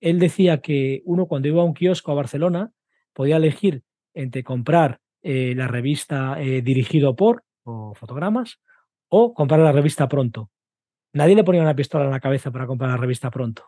[0.00, 2.70] Él decía que uno cuando iba a un kiosco a Barcelona
[3.12, 3.82] podía elegir
[4.14, 8.60] entre comprar la revista dirigido por o fotogramas
[9.08, 10.50] o comprar la revista pronto.
[11.12, 13.64] Nadie le ponía una pistola en la cabeza para comprar la revista pronto.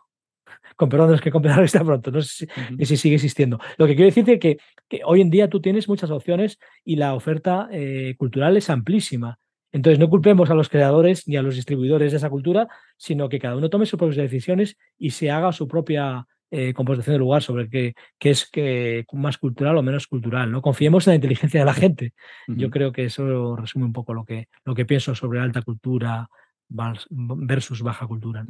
[0.75, 2.47] Con perdón, es que comprar la revista pronto, no sé
[2.83, 3.59] si, sigue existiendo.
[3.77, 6.95] Lo que quiero decir es que, que, hoy en día tú tienes muchas opciones y
[6.95, 9.37] la oferta eh, cultural es amplísima.
[9.71, 13.39] Entonces, no culpemos a los creadores ni a los distribuidores de esa cultura, sino que
[13.39, 17.41] cada uno tome sus propias decisiones y se haga su propia eh, composición de lugar
[17.41, 20.51] sobre qué, es que, más cultural o menos cultural.
[20.51, 20.61] ¿no?
[20.61, 22.13] Confiemos en la inteligencia de la gente.
[22.47, 26.27] Yo creo que eso resume un poco lo que, lo que pienso sobre alta cultura
[26.71, 28.45] versus baja cultura.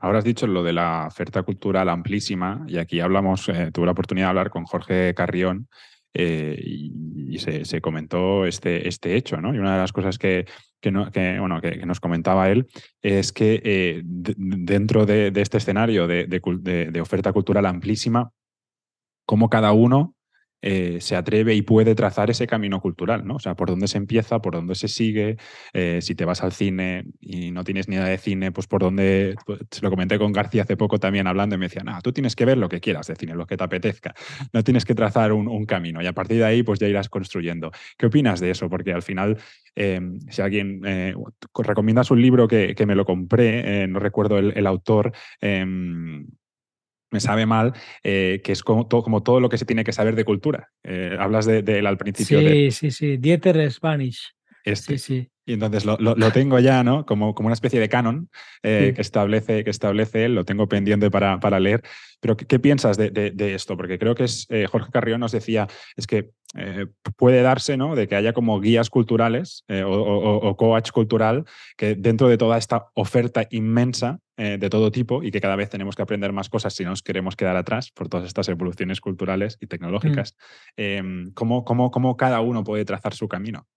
[0.00, 3.92] Ahora has dicho lo de la oferta cultural amplísima y aquí hablamos, eh, tuve la
[3.92, 5.68] oportunidad de hablar con Jorge Carrión
[6.14, 9.54] eh, y, se, comentó este, este hecho, ¿no?
[9.54, 10.44] Y una de las cosas que,
[10.82, 12.66] bueno, que, nos comentaba él
[13.00, 18.30] es que eh, dentro de, este escenario de, oferta cultural amplísima,
[19.24, 20.14] como cada uno
[20.62, 23.34] eh, se atreve y puede trazar ese camino cultural, ¿no?
[23.34, 25.36] O sea, por dónde se empieza, por dónde se sigue,
[25.72, 28.80] eh, si te vas al cine y no tienes ni idea de cine, pues por
[28.80, 32.12] dónde, pues, lo comenté con García hace poco también hablando y me decía, no, tú
[32.12, 34.14] tienes que ver lo que quieras de cine, lo que te apetezca,
[34.52, 37.70] no tienes que trazar un, camino y a partir de ahí pues ya irás construyendo.
[37.96, 38.68] ¿Qué opinas de eso?
[38.68, 39.38] Porque al final,
[39.76, 41.14] em, si alguien eh,
[41.54, 46.26] recomiendas un libro que, me lo compré, no recuerdo el, el autor, em,
[47.12, 49.92] me sabe mal, eh, que es como todo, como todo, lo que se tiene que
[49.92, 50.70] saber de cultura.
[50.82, 52.40] Eh, hablas de, él al principio.
[52.40, 53.16] Sí, sí, sí.
[53.18, 54.34] Dieter Spanish.
[54.64, 54.98] Este.
[54.98, 55.31] Sí, sí.
[55.44, 55.96] Y entonces lo,
[56.32, 57.04] tengo ya, ¿no?
[57.04, 58.28] Como, como una especie de canon
[58.62, 61.82] eh, que, establece, que establece él, lo tengo pendiente para, para leer.
[62.20, 63.76] Pero, ¿qué, piensas de, esto?
[63.76, 65.66] Porque creo que es, Jorge Carrión nos decía,
[65.96, 66.30] es que
[67.16, 67.96] puede darse, ¿no?
[67.96, 71.44] De que haya como guías culturales o, o, coach cultural
[71.76, 75.68] que dentro de toda esta oferta inmensa eh, de todo tipo y que cada vez
[75.68, 79.00] tenemos que aprender más cosas si no nos queremos quedar atrás por todas estas evoluciones
[79.00, 80.36] culturales y tecnológicas.
[80.76, 80.80] Mm.
[80.80, 83.68] Em, ¿cómo, cada uno puede trazar su camino?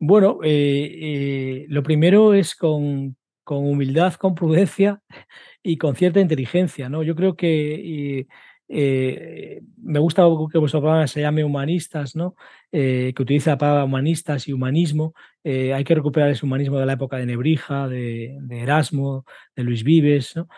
[0.00, 5.02] Bueno, eh, eh, lo primero es con, con, humildad, con prudencia
[5.62, 6.88] y con cierta inteligencia.
[6.88, 7.02] ¿no?
[7.02, 8.26] Yo creo que
[8.68, 10.22] eh, me gusta
[10.52, 12.36] que vuestro programa se llame Humanistas, ¿no?
[12.70, 15.14] Que utiliza la palabra humanistas y humanismo.
[15.44, 19.24] Hay que recuperar ese humanismo de la época de Nebrija, de, Erasmo,
[19.56, 20.48] de Luis Vives, ¿no?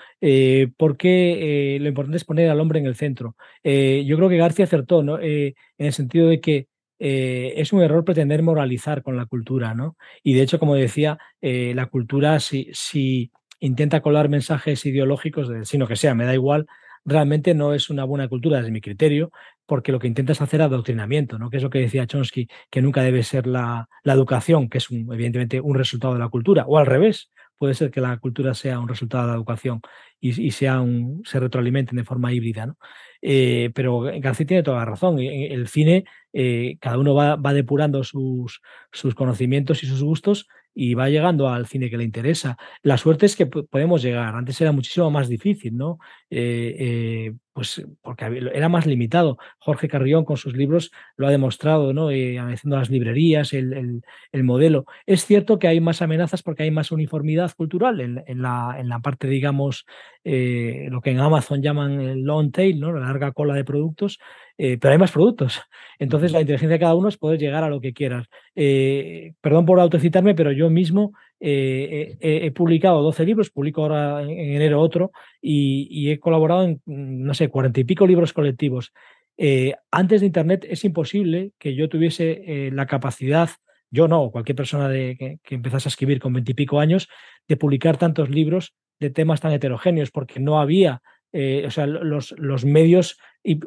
[0.76, 3.36] porque lo importante es poner al hombre en el centro.
[3.62, 5.20] yo creo que García acertó ¿no?
[5.20, 6.69] en el sentido de que
[7.00, 9.96] es un error pretender moralizar con la cultura, ¿no?
[10.22, 15.96] Y de hecho, como decía, la cultura si, intenta colar mensajes ideológicos, de, sino que
[15.96, 16.66] sea, me da igual,
[17.04, 19.30] realmente no es una buena cultura desde mi criterio,
[19.66, 21.50] porque lo que intenta es hacer adoctrinamiento, ¿no?
[21.50, 25.60] que es lo que decía Chomsky, que nunca debe ser la, educación, que es evidentemente
[25.60, 28.88] un resultado de la cultura, o al revés, puede ser que la cultura sea un
[28.88, 29.80] resultado de la educación
[30.18, 32.66] y, sea un, se retroalimenten de forma híbrida.
[32.66, 32.78] ¿no?
[33.22, 35.18] Eh, pero García tiene toda la razón.
[35.18, 38.62] El cine, eh, cada uno va, depurando sus,
[38.92, 42.56] sus, conocimientos y sus gustos y va llegando al cine que le interesa.
[42.82, 44.34] La suerte es que podemos llegar.
[44.34, 45.98] Antes era muchísimo más difícil, ¿no?
[46.30, 48.24] Eh, eh, pues porque
[48.54, 49.38] era más limitado.
[49.58, 52.10] Jorge Carrión con sus libros lo ha demostrado, ¿no?
[52.10, 54.86] Eh, analizando las librerías, el, modelo.
[55.06, 59.00] Es cierto que hay más amenazas porque hay más uniformidad cultural en, la, en la,
[59.00, 59.84] parte, digamos,
[60.24, 62.92] lo que en Amazon llaman el long tail, ¿no?
[62.92, 64.18] La larga cola de productos,
[64.56, 65.60] pero hay más productos.
[65.98, 68.28] Entonces la inteligencia de cada uno es poder llegar a lo que quieras.
[68.54, 74.80] perdón por autocitarme, pero yo mismo eh, he publicado 12 libros, publico ahora en, enero
[74.80, 75.10] otro
[75.40, 78.92] y, he colaborado en, no sé, cuarenta y pico libros colectivos.
[79.38, 83.48] Eh, antes de Internet es imposible que yo tuviese eh, la capacidad,
[83.90, 87.08] yo no, cualquier persona de, que, que, empezase a escribir con veintipico años,
[87.48, 91.00] de publicar tantos libros de temas tan heterogéneos, porque no había
[91.32, 93.18] eh, o sea, los, los medios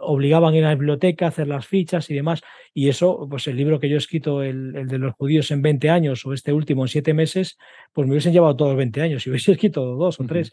[0.01, 2.41] obligaban a ir a la biblioteca a hacer las fichas y demás.
[2.73, 5.89] Y eso, pues el libro que yo he escrito, el, de los judíos en 20
[5.89, 7.57] años o este último en 7 meses,
[7.91, 10.51] pues me hubiesen llevado todos 20 años y hubiese escrito dos o tres.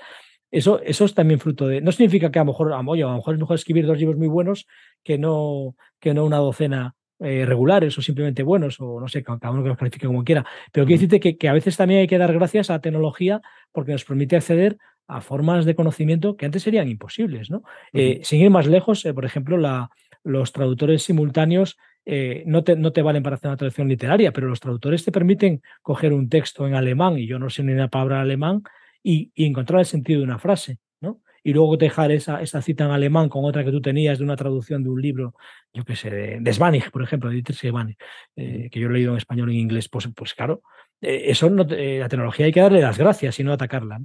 [0.51, 1.81] Eso, eso es también fruto de.
[1.81, 4.27] No significa que a lo mejor, a, lo mejor es mejor escribir dos libros muy
[4.27, 4.67] buenos
[5.05, 9.51] que no, que no una docena eh, regulares o simplemente buenos, o no sé, cada
[9.53, 10.45] uno que los califique como quiera.
[10.73, 13.43] Pero quiero decirte que, que, a veces también hay que dar gracias a la tecnología
[13.71, 14.77] porque nos permite acceder
[15.11, 17.51] a formas de conocimiento que antes serían imposibles.
[17.51, 17.63] ¿no?
[17.93, 19.91] Eh, sin ir más lejos, eh, por ejemplo, la,
[20.23, 24.49] los traductores simultáneos eh, no, te, no, te, valen para hacer una traducción literaria, pero
[24.49, 27.89] los traductores te permiten coger un texto en alemán, y yo no sé ni una
[27.89, 28.63] palabra alemán,
[29.03, 30.79] y, encontrar el sentido de una frase.
[31.01, 31.21] ¿no?
[31.43, 34.37] Y luego dejar esa, esa, cita en alemán con otra que tú tenías de una
[34.37, 35.35] traducción de un libro,
[35.75, 37.99] yo qué sé, de, de por ejemplo, de Dietrich Svanich,
[38.35, 40.63] que yo he leído en español y en inglés, pues, pues claro,
[41.01, 44.01] eso no, la tecnología hay que darle las gracias y no atacarla.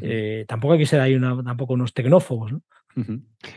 [0.00, 2.52] Eh, tampoco hay que ser ahí una, tampoco unos tecnófobos.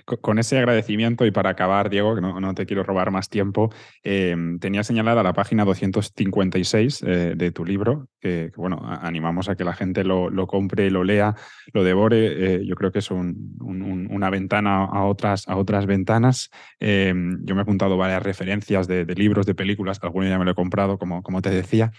[0.03, 3.69] Con ese agradecimiento y para acabar, Diego, que no, te quiero robar más tiempo,
[4.03, 9.63] em, tenía señalada la página 256 eh, de tu libro, que, bueno, animamos a que
[9.63, 11.35] la gente lo, compre, lo lea,
[11.71, 12.55] lo devore.
[12.55, 16.49] Eh, yo creo que es una ventana a otras, a otras ventanas.
[16.77, 20.51] Em, yo me he apuntado varias referencias de, libros, de películas, alguno ya me lo
[20.51, 21.93] he comprado, como, como te decía.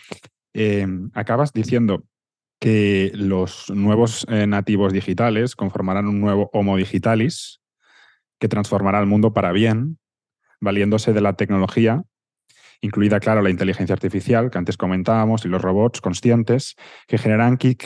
[0.53, 2.05] Em, acabas diciendo
[2.61, 7.61] que los nuevos eh, nativos digitales conformarán un nuevo Homo digitalis
[8.39, 9.99] que transformará el mundo para bien,
[10.61, 12.05] valiéndose de la tecnología,
[12.81, 16.77] incluida, claro, la inteligencia artificial que antes comentábamos y los robots conscientes,
[17.07, 17.77] que generarán, que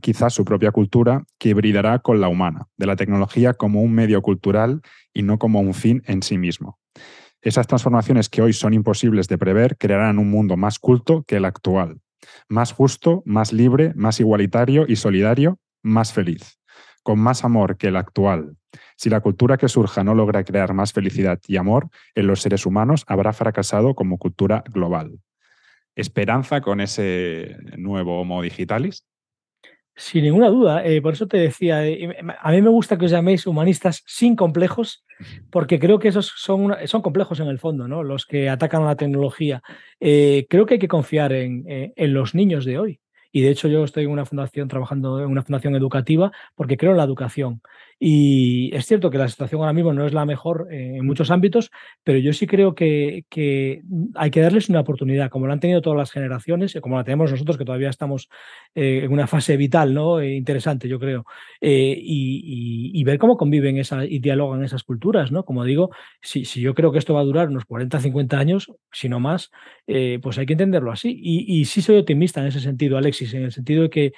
[0.00, 4.22] quizás su propia cultura que hibridará con la humana, de la tecnología como un medio
[4.22, 4.80] cultural
[5.12, 6.78] y no como un fin en sí mismo.
[7.44, 11.44] Esas transformaciones que hoy son imposibles de prever crearán un mundo más culto que el
[11.44, 12.00] actual,
[12.48, 16.58] más justo, más libre, más igualitario y solidario, más feliz,
[17.02, 18.56] con más amor que el actual.
[18.96, 22.64] Si la cultura que surja no logra crear más felicidad y amor en los seres
[22.64, 25.20] humanos, habrá fracasado como cultura global.
[25.94, 29.04] ¿Esperanza con ese nuevo Homo Digitalis?
[29.96, 30.84] Sin ninguna duda.
[30.84, 34.34] Eh, por eso te decía, eh, a mí me gusta que os llaméis humanistas sin
[34.34, 35.04] complejos,
[35.50, 38.02] porque creo que esos son, son complejos en el fondo, ¿no?
[38.02, 39.62] Los que atacan a la tecnología.
[40.00, 43.00] Eh, creo que hay que confiar en, en, los niños de hoy.
[43.30, 46.92] Y de hecho yo estoy en una fundación trabajando en una fundación educativa porque creo
[46.92, 47.62] en la educación.
[48.06, 51.30] Y es cierto que la situación ahora mismo no es la mejor eh, en muchos
[51.30, 51.70] ámbitos,
[52.02, 53.24] pero yo sí creo que,
[54.14, 57.30] hay que darles una oportunidad, como lo han tenido todas las generaciones, como la tenemos
[57.30, 58.28] nosotros, que todavía estamos
[58.74, 60.20] eh, en una fase vital, ¿no?
[60.20, 61.24] Eh, interesante, yo creo.
[61.62, 65.46] Y, ver cómo conviven esa, y dialogan esas culturas, ¿no?
[65.46, 65.88] Como digo,
[66.20, 69.18] si, si, yo creo que esto va a durar unos 40, 50 años, si no
[69.18, 69.50] más,
[69.86, 71.18] pues hay que entenderlo así.
[71.18, 74.12] Y, y sí soy optimista en ese sentido, Alexis, en el sentido de que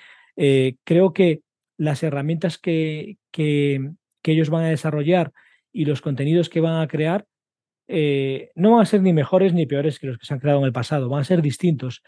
[0.82, 1.42] creo que
[1.76, 3.92] las herramientas que, que,
[4.24, 5.32] ellos van a desarrollar
[5.72, 7.26] y los contenidos que van a crear
[7.86, 10.58] eh, no van a ser ni mejores ni peores que los que se han creado
[10.58, 12.02] en el pasado, van a ser distintos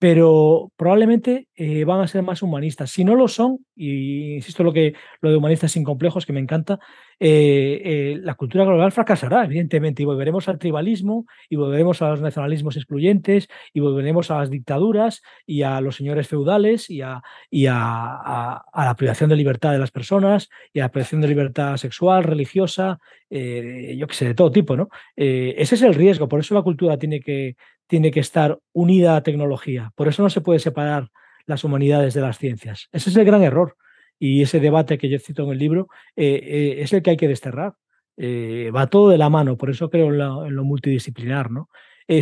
[0.00, 2.90] pero probablemente eh, van a ser más humanistas.
[2.90, 6.40] Si no lo son, y insisto lo que lo de humanistas sin complejos, que me
[6.40, 6.78] encanta,
[7.18, 12.22] eh, eh, la cultura global fracasará, evidentemente, y volveremos al tribalismo, y volveremos a los
[12.22, 17.20] nacionalismos excluyentes, y volveremos a las dictaduras, y a los señores feudales, y a,
[17.50, 21.76] y a, la privación de libertad de las personas, y a la privación de libertad
[21.76, 22.98] sexual, religiosa,
[23.28, 24.88] yo qué sé, de todo tipo, ¿no?
[25.14, 27.54] ese es el riesgo, por eso la cultura tiene que
[27.90, 29.90] tiene que estar unida a tecnología.
[29.96, 31.10] Por eso no se puede separar
[31.44, 32.88] las humanidades de las ciencias.
[32.92, 33.76] Ese es el gran error.
[34.16, 37.16] Y ese debate que yo cito en el libro eh, eh, es el que hay
[37.16, 37.74] que desterrar.
[38.16, 41.50] Eh, va todo de la mano, por eso creo en lo, multidisciplinar.
[41.50, 41.68] ¿no?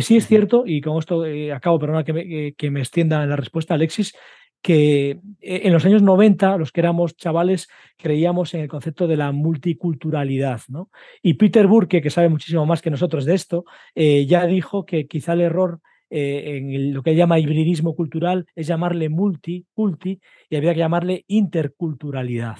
[0.01, 3.35] sí es cierto, y con esto acabo, perdona que me, que me extienda en la
[3.35, 4.13] respuesta, Alexis,
[4.61, 9.17] que eh, en los años 90, los que éramos chavales, creíamos en el concepto de
[9.17, 10.61] la multiculturalidad.
[10.67, 10.89] ¿no?
[11.21, 15.07] Y Peter Burke, que sabe muchísimo más que nosotros de esto, eh, ya dijo que
[15.07, 15.79] quizá el error
[16.09, 21.23] eh, en lo que llama hibridismo cultural es llamarle multi, multi, y había que llamarle
[21.27, 22.57] interculturalidad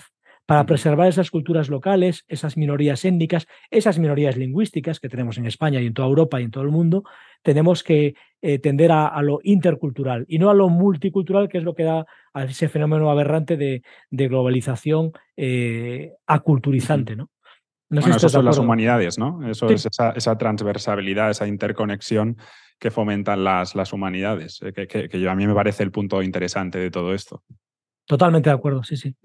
[0.49, 5.79] para preservar esas culturas locales, esas minorías étnicas, esas minorías lingüísticas que tenemos en España
[5.79, 7.03] y en toda Europa y en todo el mundo,
[7.43, 11.75] tenemos que eh, tender a, lo intercultural y no a lo multicultural, que es lo
[11.75, 17.15] que da a ese fenómeno aberrante de, globalización eh, aculturizante.
[17.15, 17.29] ¿no?
[17.87, 19.47] bueno, eso son las humanidades, ¿no?
[19.47, 22.37] Eso es esa, transversalidad, esa interconexión
[22.79, 26.79] que fomentan las, las humanidades, eh, que, yo, a mí me parece el punto interesante
[26.79, 27.43] de todo esto.
[28.07, 29.15] Totalmente de acuerdo, sí, sí.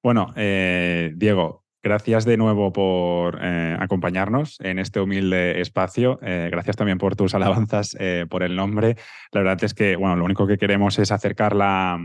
[0.00, 6.20] Bueno, eh, Diego, gracias de nuevo por eh, acompañarnos en este humilde espacio.
[6.22, 7.96] Eh, gracias también por tus alabanzas,
[8.30, 8.96] por el nombre.
[9.32, 11.98] La verdad es que, bueno, lo único que queremos es acercar la,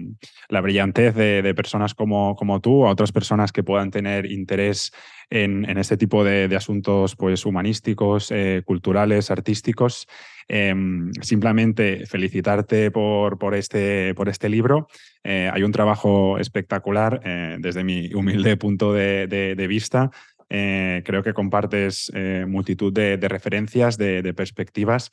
[0.49, 4.91] brillantez de, personas como, como, tú a otras personas que puedan tener interés
[5.29, 8.33] en, este tipo de, asuntos pues, humanísticos,
[8.65, 10.07] culturales, artísticos.
[10.47, 14.87] Em, simplemente felicitarte por, por, este, por este libro.
[15.23, 20.11] Eh, hay un trabajo espectacular eh, desde mi humilde punto de, vista.
[20.49, 22.11] Eh, creo que compartes
[22.47, 25.11] multitud de, referencias, de, perspectivas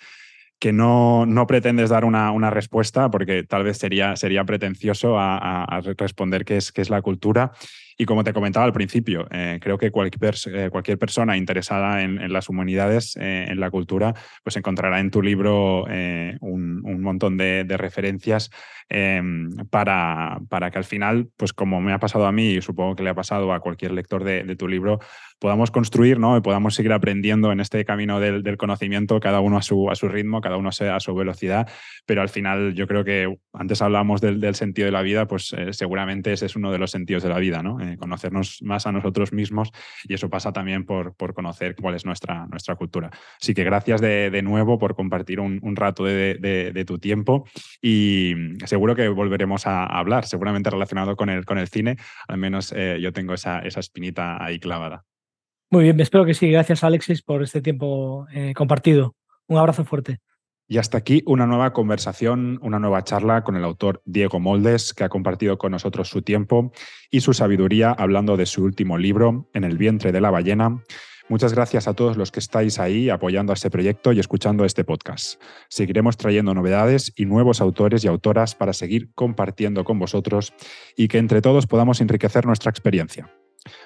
[0.58, 5.80] que no, no pretendes dar una, una, respuesta porque tal vez sería, sería pretencioso a,
[5.96, 7.52] responder qué es, qué es la cultura.
[8.00, 12.32] Y como te comentaba al principio, eh, creo que cualquier, eh, cualquier persona interesada en,
[12.32, 17.62] las humanidades, eh, en la cultura, pues encontrará en tu libro un, un, montón de,
[17.76, 18.50] referencias
[18.88, 22.96] em, para, para, que al final, pues como me ha pasado a mí y supongo
[22.96, 24.98] que le ha pasado a cualquier lector de, tu libro,
[25.38, 26.38] podamos construir ¿no?
[26.38, 30.08] y podamos seguir aprendiendo en este camino del, conocimiento, cada uno a su, a su
[30.08, 31.68] ritmo, cada uno a su velocidad,
[32.06, 36.32] pero al final yo creo que antes hablábamos del sentido de la vida, pues seguramente
[36.32, 37.78] ese es uno de los sentidos de la vida, ¿no?
[37.90, 39.70] Eh, conocernos más a nosotros mismos
[40.04, 43.10] y eso pasa también por, por conocer cuál es nuestra, nuestra cultura.
[43.40, 47.46] Así que gracias de, nuevo por compartir un, rato de, tu tiempo
[47.82, 48.34] y
[48.64, 52.98] seguro que volveremos a hablar, seguramente relacionado con el, con el cine, al menos eh,
[53.00, 55.04] yo tengo esa, esa espinita ahí clavada.
[55.70, 56.50] Muy bien, espero que sí.
[56.50, 59.14] Gracias Alexis por este tiempo eh, compartido.
[59.46, 60.18] Un abrazo fuerte.
[60.70, 65.02] Y hasta aquí una nueva conversación, una nueva charla con el autor Diego Moldes, que
[65.02, 66.70] ha compartido con nosotros su tiempo
[67.10, 70.80] y su sabiduría hablando de su último libro, En el vientre de la ballena.
[71.28, 74.84] Muchas gracias a todos los que estáis ahí apoyando a este proyecto y escuchando este
[74.84, 75.42] podcast.
[75.68, 80.54] Seguiremos trayendo novedades y nuevos autores y autoras para seguir compartiendo con vosotros
[80.96, 83.28] y que entre todos podamos enriquecer nuestra experiencia.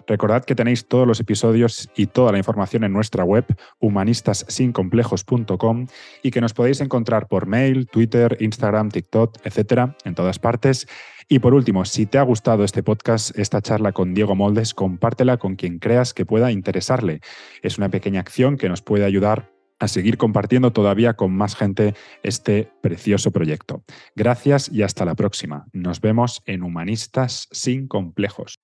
[0.07, 3.45] Recordad que tenéis todos los episodios y toda la información en nuestra web
[3.81, 5.87] humanistassincomplejos.com
[6.22, 10.87] y que nos podéis encontrar por mail, Twitter, Instagram, TikTok, etcétera, en todas partes.
[11.29, 15.39] Y por último, si te ha gustado este podcast, esta charla con Diego Moldes, compártela
[15.39, 17.20] con quien creas que pueda interesarle.
[17.62, 19.51] Es una pequeña acción que nos puede ayudar
[19.81, 23.83] a seguir compartiendo todavía con más gente este precioso proyecto.
[24.14, 25.66] Gracias y hasta la próxima.
[25.72, 28.64] Nos vemos en Humanistas sin complejos.